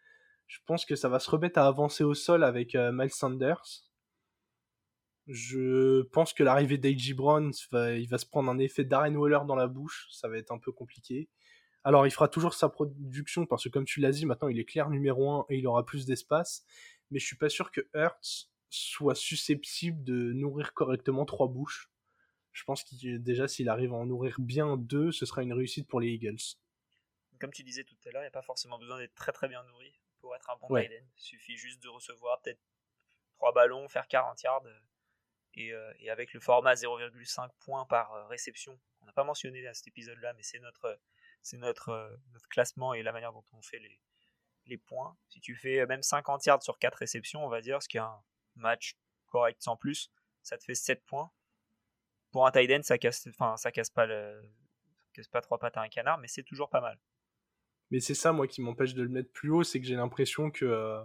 Je 0.47 0.59
pense 0.65 0.87
que 0.87 0.97
ça 0.97 1.09
va 1.09 1.19
se 1.19 1.31
remettre 1.31 1.59
à 1.59 1.67
avancer 1.67 2.03
au 2.03 2.15
sol 2.15 2.45
avec 2.45 2.75
Miles 2.75 3.13
Sanders. 3.13 3.85
Je 5.33 6.03
pense 6.03 6.33
que 6.33 6.43
l'arrivée 6.43 6.77
d'A.J. 6.77 7.15
Brown, 7.15 7.53
il 7.73 8.09
va 8.09 8.19
se 8.19 8.27
prendre 8.27 8.51
un 8.51 8.59
effet 8.59 8.85
Darren 8.85 9.15
Waller 9.15 9.39
dans 9.47 9.55
la 9.55 9.69
bouche. 9.69 10.09
Ça 10.11 10.29
va 10.29 10.37
être 10.37 10.51
un 10.51 10.59
peu 10.59 10.73
compliqué. 10.73 11.29
Alors, 11.85 12.05
il 12.05 12.11
fera 12.11 12.27
toujours 12.27 12.53
sa 12.53 12.69
production 12.69 13.47
parce 13.47 13.63
que, 13.63 13.69
comme 13.69 13.85
tu 13.85 14.01
l'as 14.01 14.11
dit, 14.11 14.27
maintenant 14.27 14.49
il 14.49 14.59
est 14.59 14.65
clair 14.65 14.91
numéro 14.91 15.31
1 15.31 15.47
et 15.49 15.59
il 15.59 15.67
aura 15.69 15.87
plus 15.87 16.05
d'espace. 16.05 16.65
Mais 17.11 17.21
je 17.21 17.27
suis 17.27 17.37
pas 17.37 17.49
sûr 17.49 17.71
que 17.71 17.81
Hertz 17.95 18.51
soit 18.71 19.15
susceptible 19.15 20.03
de 20.03 20.33
nourrir 20.33 20.75
correctement 20.75 21.25
trois 21.25 21.47
bouches. 21.47 21.93
Je 22.53 22.65
pense 22.65 22.83
que 22.83 23.17
déjà, 23.17 23.47
s'il 23.47 23.69
arrive 23.69 23.93
à 23.93 23.97
en 23.97 24.07
nourrir 24.07 24.35
bien 24.41 24.77
deux, 24.77 25.13
ce 25.13 25.27
sera 25.27 25.45
une 25.45 25.53
réussite 25.53 25.87
pour 25.87 26.01
les 26.01 26.09
Eagles. 26.09 26.57
Comme 27.39 27.53
tu 27.53 27.63
disais 27.63 27.85
tout 27.85 27.97
à 28.07 28.11
l'heure, 28.11 28.23
il 28.23 28.25
n'y 28.25 28.29
a 28.29 28.33
pas 28.33 28.43
forcément 28.43 28.79
besoin 28.79 28.99
d'être 28.99 29.15
très 29.15 29.33
très 29.33 29.49
bien 29.49 29.63
nourri 29.65 29.93
pour 30.19 30.35
être 30.35 30.51
un 30.51 30.57
bon 30.57 30.75
ouais. 30.75 30.91
Il 31.17 31.23
suffit 31.23 31.57
juste 31.57 31.81
de 31.83 31.89
recevoir 31.89 32.43
peut-être 32.43 32.61
trois 33.37 33.53
ballons, 33.53 33.89
faire 33.89 34.09
40 34.09 34.43
yards. 34.43 34.67
Et, 35.55 35.73
euh, 35.73 35.93
et 35.99 36.11
avec 36.11 36.33
le 36.33 36.41
format 36.41 36.75
0,5 36.75 37.51
points 37.61 37.85
par 37.87 38.13
euh, 38.13 38.27
réception, 38.27 38.79
on 39.03 39.07
n'a 39.07 39.13
pas 39.13 39.25
mentionné 39.25 39.67
à 39.67 39.75
cet 39.75 39.89
épisode-là, 39.89 40.33
mais 40.35 40.43
c'est 40.43 40.61
euh, 40.63 40.97
notre 41.53 42.49
classement 42.49 42.95
et 42.95 43.03
la 43.03 43.13
manière 43.13 43.33
dont 43.33 43.45
on 43.53 43.63
fait 43.63 43.79
les, 43.79 44.79
points. 44.87 45.17
Si 45.29 45.41
tu 45.41 45.57
fais 45.57 45.85
même 45.87 46.03
50 46.03 46.47
yards 46.47 46.63
sur 46.63 46.79
4 46.79 46.95
réceptions, 46.95 47.45
on 47.45 47.49
va 47.49 47.61
dire, 47.61 47.83
ce 47.83 47.89
qui 47.89 47.97
est 47.97 48.01
un 48.01 48.23
match 48.55 48.95
correct 49.27 49.61
sans 49.61 49.77
plus, 49.77 50.13
ça 50.43 50.57
te 50.59 50.63
fait 50.63 50.77
7 50.77 51.05
points. 51.07 51.33
Pour 52.31 52.47
un 52.47 52.53
tight 52.53 52.71
end, 52.71 52.83
ça 52.85 52.97
casse, 52.97 53.27
ça 53.57 53.73
casse 53.73 53.91
pas 53.91 54.07
le, 54.07 54.41
casse 55.13 55.27
pas 55.27 55.41
trois 55.41 55.59
pattes 55.59 55.77
à 55.77 55.81
un 55.81 55.89
canard, 55.89 56.19
mais 56.19 56.29
c'est 56.29 56.45
toujours 56.45 56.71
pas 56.71 56.81
mal. 56.81 57.01
Mais 57.91 57.99
c'est 57.99 58.15
ça, 58.15 58.31
moi, 58.31 58.47
qui 58.47 58.61
m'empêche 58.61 58.95
de 58.95 59.03
le 59.03 59.09
mettre 59.09 59.33
plus 59.33 59.51
haut, 59.51 59.65
c'est 59.65 59.81
que 59.81 59.87
j'ai 59.87 59.97
l'impression 59.97 60.53
que 60.53 61.05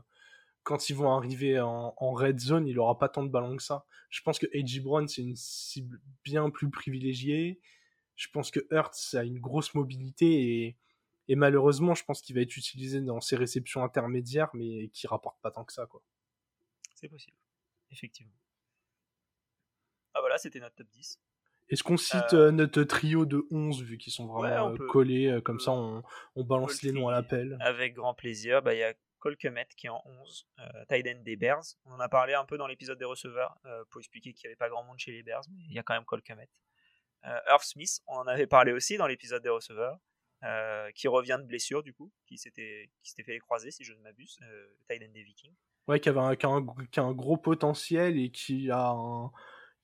quand 0.66 0.90
ils 0.90 0.96
vont 0.96 1.12
arriver 1.12 1.62
en, 1.62 2.12
red 2.12 2.40
zone, 2.40 2.68
il 2.68 2.78
aura 2.80 2.98
pas 2.98 3.08
tant 3.08 3.24
de 3.24 3.30
ballons 3.30 3.56
que 3.56 3.64
ça. 3.64 3.86
Je 4.10 4.22
pense 4.22 4.40
que 4.40 4.48
A.J. 4.48 4.82
Brown, 4.82 5.08
c'est 5.08 5.22
une 5.22 5.38
cible 5.38 6.02
bien 6.24 6.50
plus 6.50 6.70
privilégiée 6.70 7.62
je 8.16 8.30
pense 8.30 8.52
que 8.52 8.66
Hertz 8.72 9.14
a 9.14 9.24
une 9.24 9.40
grosse 9.40 9.74
mobilité 9.74 10.78
et, 11.28 11.36
malheureusement, 11.36 11.96
je 11.96 12.04
pense 12.04 12.22
qu'il 12.22 12.36
va 12.36 12.42
être 12.42 12.56
utilisé 12.56 13.02
dans 13.02 13.20
ses 13.22 13.36
réceptions 13.36 13.84
intermédiaires, 13.84 14.50
mais 14.54 14.90
qui 14.90 15.08
rapporte 15.08 15.40
pas 15.42 15.52
tant 15.52 15.66
que 15.66 15.74
ça. 15.74 15.88
C'est 16.94 17.10
possible, 17.10 17.38
effectivement. 17.92 18.34
Ah 20.14 20.22
voilà, 20.22 20.38
c'était 20.38 20.60
notre 20.60 20.76
top 20.76 20.88
10. 20.92 21.20
Est-ce 21.70 21.84
qu'on 21.84 21.98
cite 21.98 22.34
euh, 22.34 22.48
euh, 22.48 22.52
notre 22.52 22.84
trio 22.84 23.26
de 23.26 23.48
11 23.50 23.82
vu 23.82 23.98
qu'ils 23.98 24.14
sont 24.14 24.28
vraiment 24.28 24.72
euh, 24.72 24.88
collés 24.88 25.40
Comme 25.44 25.60
ça, 25.60 25.72
on, 25.72 26.04
balance 26.36 26.84
les 26.84 26.92
noms 26.92 27.08
à 27.08 27.12
l'appel? 27.12 27.58
Avec 27.60 27.96
grand 27.96 28.14
plaisir. 28.14 28.62
Bah, 28.62 28.74
il 28.76 28.80
y 28.80 28.84
a 28.84 28.94
Colquemet 29.20 29.68
qui 29.76 29.88
est 29.88 29.90
en 29.90 30.04
11, 30.06 30.48
euh, 30.60 30.64
Tyden 30.88 31.24
des 31.24 31.36
Bears. 31.36 31.64
On 31.86 31.94
en 31.94 32.00
a 32.00 32.08
parlé 32.08 32.36
un 32.36 32.46
peu 32.46 32.58
dans 32.58 32.68
l'épisode 32.68 33.00
des 33.00 33.06
receveurs 33.06 33.58
pour 33.90 34.00
expliquer 34.00 34.34
qu'il 34.34 34.48
n'y 34.48 34.50
avait 34.50 34.58
pas 34.58 34.70
grand 34.70 34.84
monde 34.84 35.00
chez 35.00 35.12
les 35.12 35.24
Bears, 35.24 35.44
mais 35.52 35.64
il 35.68 35.74
y 35.74 35.80
a 35.80 35.84
quand 35.84 35.96
même 35.96 36.06
Colquemet. 36.06 36.50
Euh, 37.26 37.40
Earth 37.50 37.64
Smith, 37.64 38.02
on 38.06 38.18
en 38.18 38.28
avait 38.28 38.46
parlé 38.46 38.72
aussi 38.72 38.98
dans 38.98 39.08
l'épisode 39.08 39.42
des 39.42 39.50
receveurs, 39.50 39.98
qui 40.94 41.08
revient 41.08 41.40
de 41.42 41.48
blessure 41.48 41.82
du 41.82 41.92
coup, 41.92 42.12
qui 42.28 42.38
s'était 42.38 42.92
fait 43.26 43.40
croiser 43.40 43.72
si 43.72 43.84
je 43.84 43.94
ne 43.94 44.00
m'abuse, 44.02 44.38
le 44.42 45.00
des 45.00 45.24
Vikings. 45.24 45.56
Ouais, 45.88 46.00
qui, 46.00 46.10
avait 46.10 46.20
un, 46.20 46.36
qui, 46.36 46.46
a 46.46 47.04
un, 47.04 47.14
gros 47.14 47.38
potentiel 47.38 48.20
et 48.20 48.30
qui 48.30 48.70
a 48.70 48.90
un, 48.90 49.32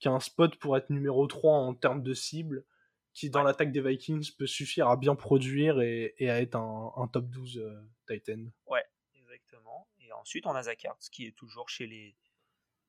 qui 0.02 0.08
a 0.08 0.12
un 0.12 0.20
spot 0.20 0.56
pour 0.56 0.76
être 0.76 0.90
numéro 0.90 1.26
3 1.26 1.54
en 1.54 1.74
termes 1.74 2.02
de 2.02 2.12
cible, 2.12 2.64
qui 3.12 3.30
dans 3.30 3.44
l'attaque 3.44 3.70
des 3.70 3.80
Vikings 3.80 4.32
peut 4.36 4.46
suffire 4.46 4.88
à 4.88 4.96
bien 4.96 5.14
produire 5.14 5.80
et, 5.80 6.14
et 6.18 6.28
à 6.28 6.40
être 6.40 6.56
un, 6.56 6.92
un 6.96 7.06
top 7.06 7.26
12 7.26 7.64
Titan. 8.08 8.46
Ouais, 8.66 8.84
exactement. 9.14 9.88
Et 10.00 10.12
ensuite, 10.12 10.46
on 10.46 10.54
a 10.56 10.62
Zach 10.64 10.86
qui 11.12 11.26
est 11.26 11.36
toujours 11.36 11.68
chez 11.68 11.86
les, 11.86 12.16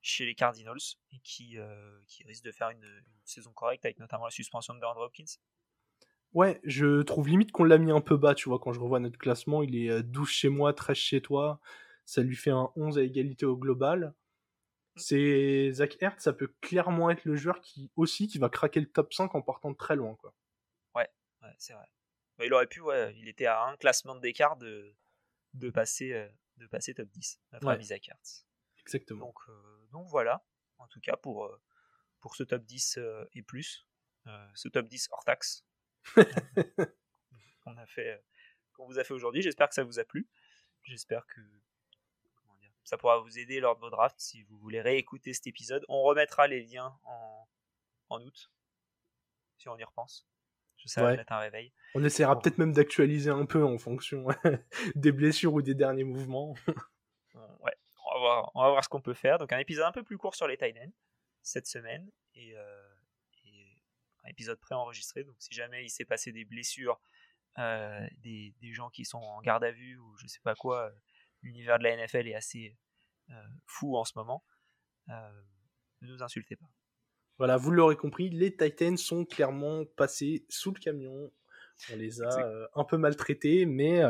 chez 0.01 0.25
les 0.25 0.33
Cardinals 0.33 0.97
et 1.11 1.19
qui, 1.23 1.57
euh, 1.57 1.99
qui 2.07 2.23
risque 2.23 2.43
de 2.43 2.51
faire 2.51 2.69
une, 2.69 2.85
saison 3.25 3.53
correcte 3.53 3.85
avec 3.85 3.99
notamment 3.99 4.25
la 4.25 4.31
suspension 4.31 4.73
de 4.73 4.79
DeAndre 4.79 5.01
Hopkins. 5.01 5.39
Ouais, 6.33 6.59
je 6.63 7.03
trouve 7.03 7.29
limite 7.29 7.51
qu'on 7.51 7.63
l'a 7.63 7.77
mis 7.77 7.91
un 7.91 8.01
peu 8.01 8.17
bas, 8.17 8.33
tu 8.33 8.49
vois, 8.49 8.59
quand 8.59 8.73
je 8.73 8.79
revois 8.79 8.99
notre 8.99 9.19
classement, 9.19 9.61
il 9.61 9.75
est 9.75 10.03
12 10.03 10.23
euh, 10.23 10.31
chez 10.31 10.49
moi, 10.49 10.73
13 10.73 10.97
chez 10.97 11.21
toi, 11.21 11.61
ça 12.05 12.21
lui 12.21 12.35
fait 12.35 12.49
un 12.49 12.71
11 12.75 12.97
à 12.97 13.03
égalité 13.03 13.45
au 13.45 13.55
global. 13.55 14.13
Mm. 14.95 14.99
C'est 14.99 15.71
Zach 15.71 15.97
Hertz, 16.01 16.23
ça 16.23 16.33
peut 16.33 16.53
clairement 16.61 17.09
être 17.09 17.25
le 17.25 17.35
joueur 17.35 17.61
qui 17.61 17.91
aussi 17.95 18.27
qui 18.27 18.37
va 18.37 18.49
craquer 18.49 18.79
le 18.79 18.89
top 18.89 19.13
5 19.13 19.33
en 19.35 19.41
partant 19.41 19.71
de 19.71 19.77
très 19.77 19.95
loin, 19.95 20.15
quoi. 20.15 20.33
Ouais, 20.95 21.09
ouais 21.41 21.53
c'est 21.57 21.73
vrai. 21.73 21.87
Bah, 22.37 22.45
il 22.45 22.53
aurait 22.53 22.67
pu, 22.67 22.81
ouais, 22.81 23.15
il 23.17 23.27
était 23.27 23.45
à 23.45 23.63
un 23.65 23.77
classement 23.77 24.15
d'écart 24.15 24.57
de, 24.57 24.95
de, 25.53 25.69
passer, 25.69 26.13
euh, 26.13 26.27
de 26.57 26.67
passer 26.67 26.93
top 26.93 27.09
10, 27.09 27.39
notre 27.53 27.67
ami 27.69 27.85
Zach 27.85 28.07
Hertz. 28.07 28.47
Exactement. 28.79 29.27
Donc, 29.27 29.39
donc 29.91 30.07
voilà, 30.09 30.43
en 30.79 30.87
tout 30.87 30.99
cas 30.99 31.15
pour, 31.15 31.45
euh, 31.45 31.61
pour 32.19 32.35
ce 32.35 32.43
top 32.43 32.63
10 32.63 32.97
euh, 32.97 33.25
et 33.33 33.41
plus, 33.41 33.87
euh, 34.27 34.47
ce 34.55 34.67
top 34.67 34.87
10 34.87 35.09
hors 35.11 35.23
taxe 35.23 35.65
qu'on 37.63 37.77
a 37.77 37.85
fait, 37.85 38.23
qu'on 38.73 38.85
vous 38.85 38.99
a 38.99 39.03
fait 39.03 39.13
aujourd'hui. 39.13 39.41
J'espère 39.41 39.69
que 39.69 39.75
ça 39.75 39.83
vous 39.83 39.99
a 39.99 40.03
plu. 40.03 40.27
J'espère 40.83 41.25
que 41.27 41.41
ça 42.83 42.97
pourra 42.97 43.19
vous 43.19 43.39
aider 43.39 43.59
lors 43.59 43.75
de 43.75 43.81
vos 43.81 43.89
drafts 43.89 44.19
si 44.19 44.43
vous 44.43 44.57
voulez 44.57 44.81
réécouter 44.81 45.33
cet 45.33 45.47
épisode. 45.47 45.85
On 45.87 46.01
remettra 46.03 46.47
les 46.47 46.63
liens 46.63 46.97
en, 47.03 47.47
en 48.09 48.21
août, 48.21 48.51
si 49.57 49.69
on 49.69 49.77
y 49.77 49.83
repense. 49.83 50.27
Je 50.77 50.89
sais, 50.89 51.01
ouais. 51.01 51.15
mettre 51.15 51.31
un 51.31 51.39
réveil. 51.39 51.71
On 51.95 52.03
essaiera 52.03 52.37
peut-être 52.37 52.57
même 52.57 52.73
d'actualiser 52.73 53.29
un 53.29 53.45
peu 53.45 53.63
en 53.63 53.77
fonction 53.77 54.27
des 54.95 55.13
blessures 55.13 55.53
ou 55.53 55.61
des 55.61 55.75
derniers 55.75 56.03
mouvements. 56.03 56.55
ouais 57.61 57.73
on 58.15 58.61
va 58.61 58.69
voir 58.69 58.83
ce 58.83 58.89
qu'on 58.89 59.01
peut 59.01 59.13
faire. 59.13 59.37
Donc 59.37 59.51
un 59.53 59.59
épisode 59.59 59.85
un 59.85 59.91
peu 59.91 60.03
plus 60.03 60.17
court 60.17 60.35
sur 60.35 60.47
les 60.47 60.57
Titans 60.57 60.91
cette 61.41 61.67
semaine 61.67 62.09
et, 62.35 62.55
euh, 62.55 62.89
un 64.25 64.29
épisode 64.29 64.59
pré-enregistré. 64.59 65.23
Donc 65.23 65.35
si 65.39 65.53
jamais 65.53 65.83
il 65.83 65.89
s'est 65.89 66.05
passé 66.05 66.31
des 66.31 66.45
blessures, 66.45 67.01
euh, 67.59 68.07
des, 68.19 68.53
gens 68.71 68.89
qui 68.89 69.03
sont 69.03 69.17
en 69.17 69.41
garde 69.41 69.65
à 69.65 69.71
vue 69.71 69.97
ou 69.97 70.15
je 70.17 70.27
sais 70.27 70.39
pas 70.41 70.55
quoi, 70.55 70.85
euh, 70.85 70.91
l'univers 71.43 71.77
de 71.77 71.83
la 71.83 71.95
NFL 71.95 72.27
est 72.27 72.35
assez 72.35 72.75
fou 73.65 73.95
en 73.97 74.03
ce 74.03 74.13
moment. 74.15 74.43
ne 75.07 76.07
nous 76.07 76.23
insultez 76.23 76.55
pas. 76.55 76.69
Voilà, 77.37 77.57
vous 77.57 77.71
l'aurez 77.71 77.95
compris, 77.95 78.29
les 78.29 78.55
Titans 78.55 78.97
sont 78.97 79.25
clairement 79.25 79.85
passés 79.97 80.45
sous 80.49 80.71
le 80.71 80.79
camion. 80.79 81.31
On 81.91 81.95
les 81.95 82.21
a 82.21 82.67
un 82.75 82.83
peu 82.83 82.97
maltraités, 82.97 83.65
mais 83.65 84.01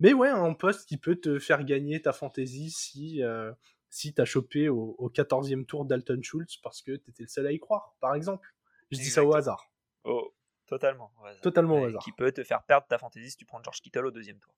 mais 0.00 0.14
ouais, 0.14 0.30
un 0.30 0.54
poste 0.54 0.88
qui 0.88 0.96
peut 0.96 1.16
te 1.16 1.38
faire 1.38 1.62
gagner 1.62 2.00
ta 2.00 2.14
fantasy 2.14 2.70
si, 2.70 3.22
euh, 3.22 3.52
si 3.90 4.14
t'as 4.14 4.24
chopé 4.24 4.70
au, 4.70 5.12
14e 5.14 5.66
tour 5.66 5.84
Dalton 5.84 6.22
Schultz 6.22 6.56
parce 6.56 6.80
que 6.80 6.96
t'étais 6.96 7.24
le 7.24 7.28
seul 7.28 7.46
à 7.46 7.52
y 7.52 7.58
croire, 7.58 7.94
par 8.00 8.14
exemple. 8.14 8.54
Je 8.90 8.96
dis 8.96 9.10
ça 9.10 9.22
au 9.22 9.34
hasard. 9.34 9.70
Oh, 10.04 10.34
totalement 10.66 11.12
au 11.20 11.26
hasard. 11.26 11.42
Totalement 11.42 11.82
au 11.82 11.84
hasard. 11.84 12.02
Qui 12.02 12.12
peut 12.12 12.32
te 12.32 12.42
faire 12.42 12.62
perdre 12.62 12.86
ta 12.88 12.96
fantasy 12.98 13.30
si 13.30 13.36
tu 13.36 13.44
prends 13.44 13.62
George 13.62 13.82
Kittle 13.82 14.06
au 14.06 14.10
deuxième 14.10 14.40
tour. 14.40 14.54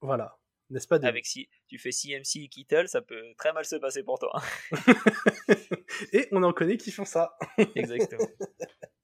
Voilà. 0.00 0.38
N'est-ce 0.70 0.88
pas 0.88 0.96
Avec 1.04 1.26
si 1.26 1.48
tu 1.68 1.78
fais 1.78 1.92
CMC 1.92 2.42
et 2.42 2.48
Kittle, 2.48 2.88
ça 2.88 3.00
peut 3.00 3.34
très 3.38 3.52
mal 3.52 3.64
se 3.64 3.76
passer 3.76 4.02
pour 4.02 4.18
toi. 4.18 4.32
et 6.12 6.28
on 6.32 6.42
en 6.42 6.52
connaît 6.52 6.76
qui 6.76 6.90
font 6.90 7.04
ça. 7.04 7.36
Exactement. 7.76 8.26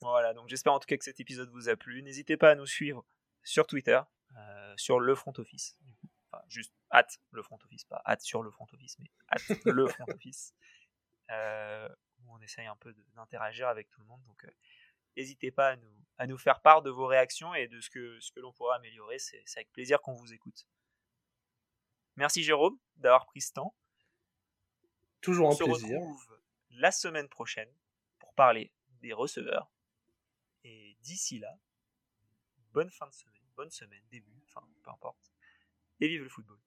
Voilà, 0.00 0.34
donc 0.34 0.48
j'espère 0.48 0.72
en 0.72 0.80
tout 0.80 0.86
cas 0.86 0.96
que 0.96 1.04
cet 1.04 1.20
épisode 1.20 1.50
vous 1.50 1.68
a 1.68 1.76
plu. 1.76 2.02
N'hésitez 2.02 2.36
pas 2.36 2.50
à 2.50 2.54
nous 2.56 2.66
suivre 2.66 3.06
sur 3.44 3.66
Twitter, 3.66 4.00
euh, 4.36 4.74
sur 4.76 4.98
le 4.98 5.14
front 5.14 5.32
office. 5.38 5.78
Enfin, 6.30 6.42
juste 6.48 6.74
hâte 6.90 7.20
le 7.30 7.42
front 7.42 7.58
office, 7.64 7.84
pas 7.84 8.02
hâte 8.06 8.22
sur 8.22 8.42
le 8.42 8.50
front 8.50 8.66
office, 8.72 8.98
mais 8.98 9.10
hâte 9.30 9.42
le 9.64 9.86
front 9.86 10.06
office. 10.08 10.54
Euh, 11.30 11.88
où 12.18 12.34
on 12.34 12.40
essaye 12.40 12.66
un 12.66 12.76
peu 12.76 12.94
d'interagir 13.14 13.68
avec 13.68 13.88
tout 13.90 14.00
le 14.00 14.06
monde. 14.06 14.22
Donc, 14.26 14.44
euh, 14.44 14.50
n'hésitez 15.16 15.50
pas 15.50 15.68
à 15.68 15.76
nous, 15.76 16.04
à 16.18 16.26
nous 16.26 16.38
faire 16.38 16.60
part 16.60 16.82
de 16.82 16.90
vos 16.90 17.06
réactions 17.06 17.54
et 17.54 17.68
de 17.68 17.80
ce 17.80 17.88
que, 17.90 18.18
ce 18.20 18.32
que 18.32 18.40
l'on 18.40 18.52
pourra 18.52 18.76
améliorer. 18.76 19.18
C'est 19.18 19.44
avec 19.56 19.72
plaisir 19.72 20.00
qu'on 20.00 20.14
vous 20.14 20.32
écoute. 20.32 20.66
Merci 22.16 22.42
Jérôme 22.42 22.78
d'avoir 22.96 23.26
pris 23.26 23.40
ce 23.40 23.52
temps. 23.52 23.74
Toujours 25.20 25.48
un 25.48 25.52
On 25.52 25.56
se 25.56 25.64
retrouve 25.64 26.38
la 26.70 26.90
semaine 26.90 27.28
prochaine 27.28 27.68
pour 28.18 28.32
parler 28.34 28.72
des 29.00 29.12
receveurs. 29.12 29.70
Et 30.64 30.96
d'ici 31.02 31.38
là, 31.38 31.58
bonne 32.72 32.90
fin 32.90 33.06
de 33.06 33.12
semaine, 33.12 33.42
bonne 33.56 33.70
semaine, 33.70 34.02
début, 34.10 34.42
enfin 34.46 34.66
peu 34.82 34.90
importe. 34.90 35.32
Et 36.00 36.08
vive 36.08 36.22
le 36.22 36.28
football. 36.28 36.58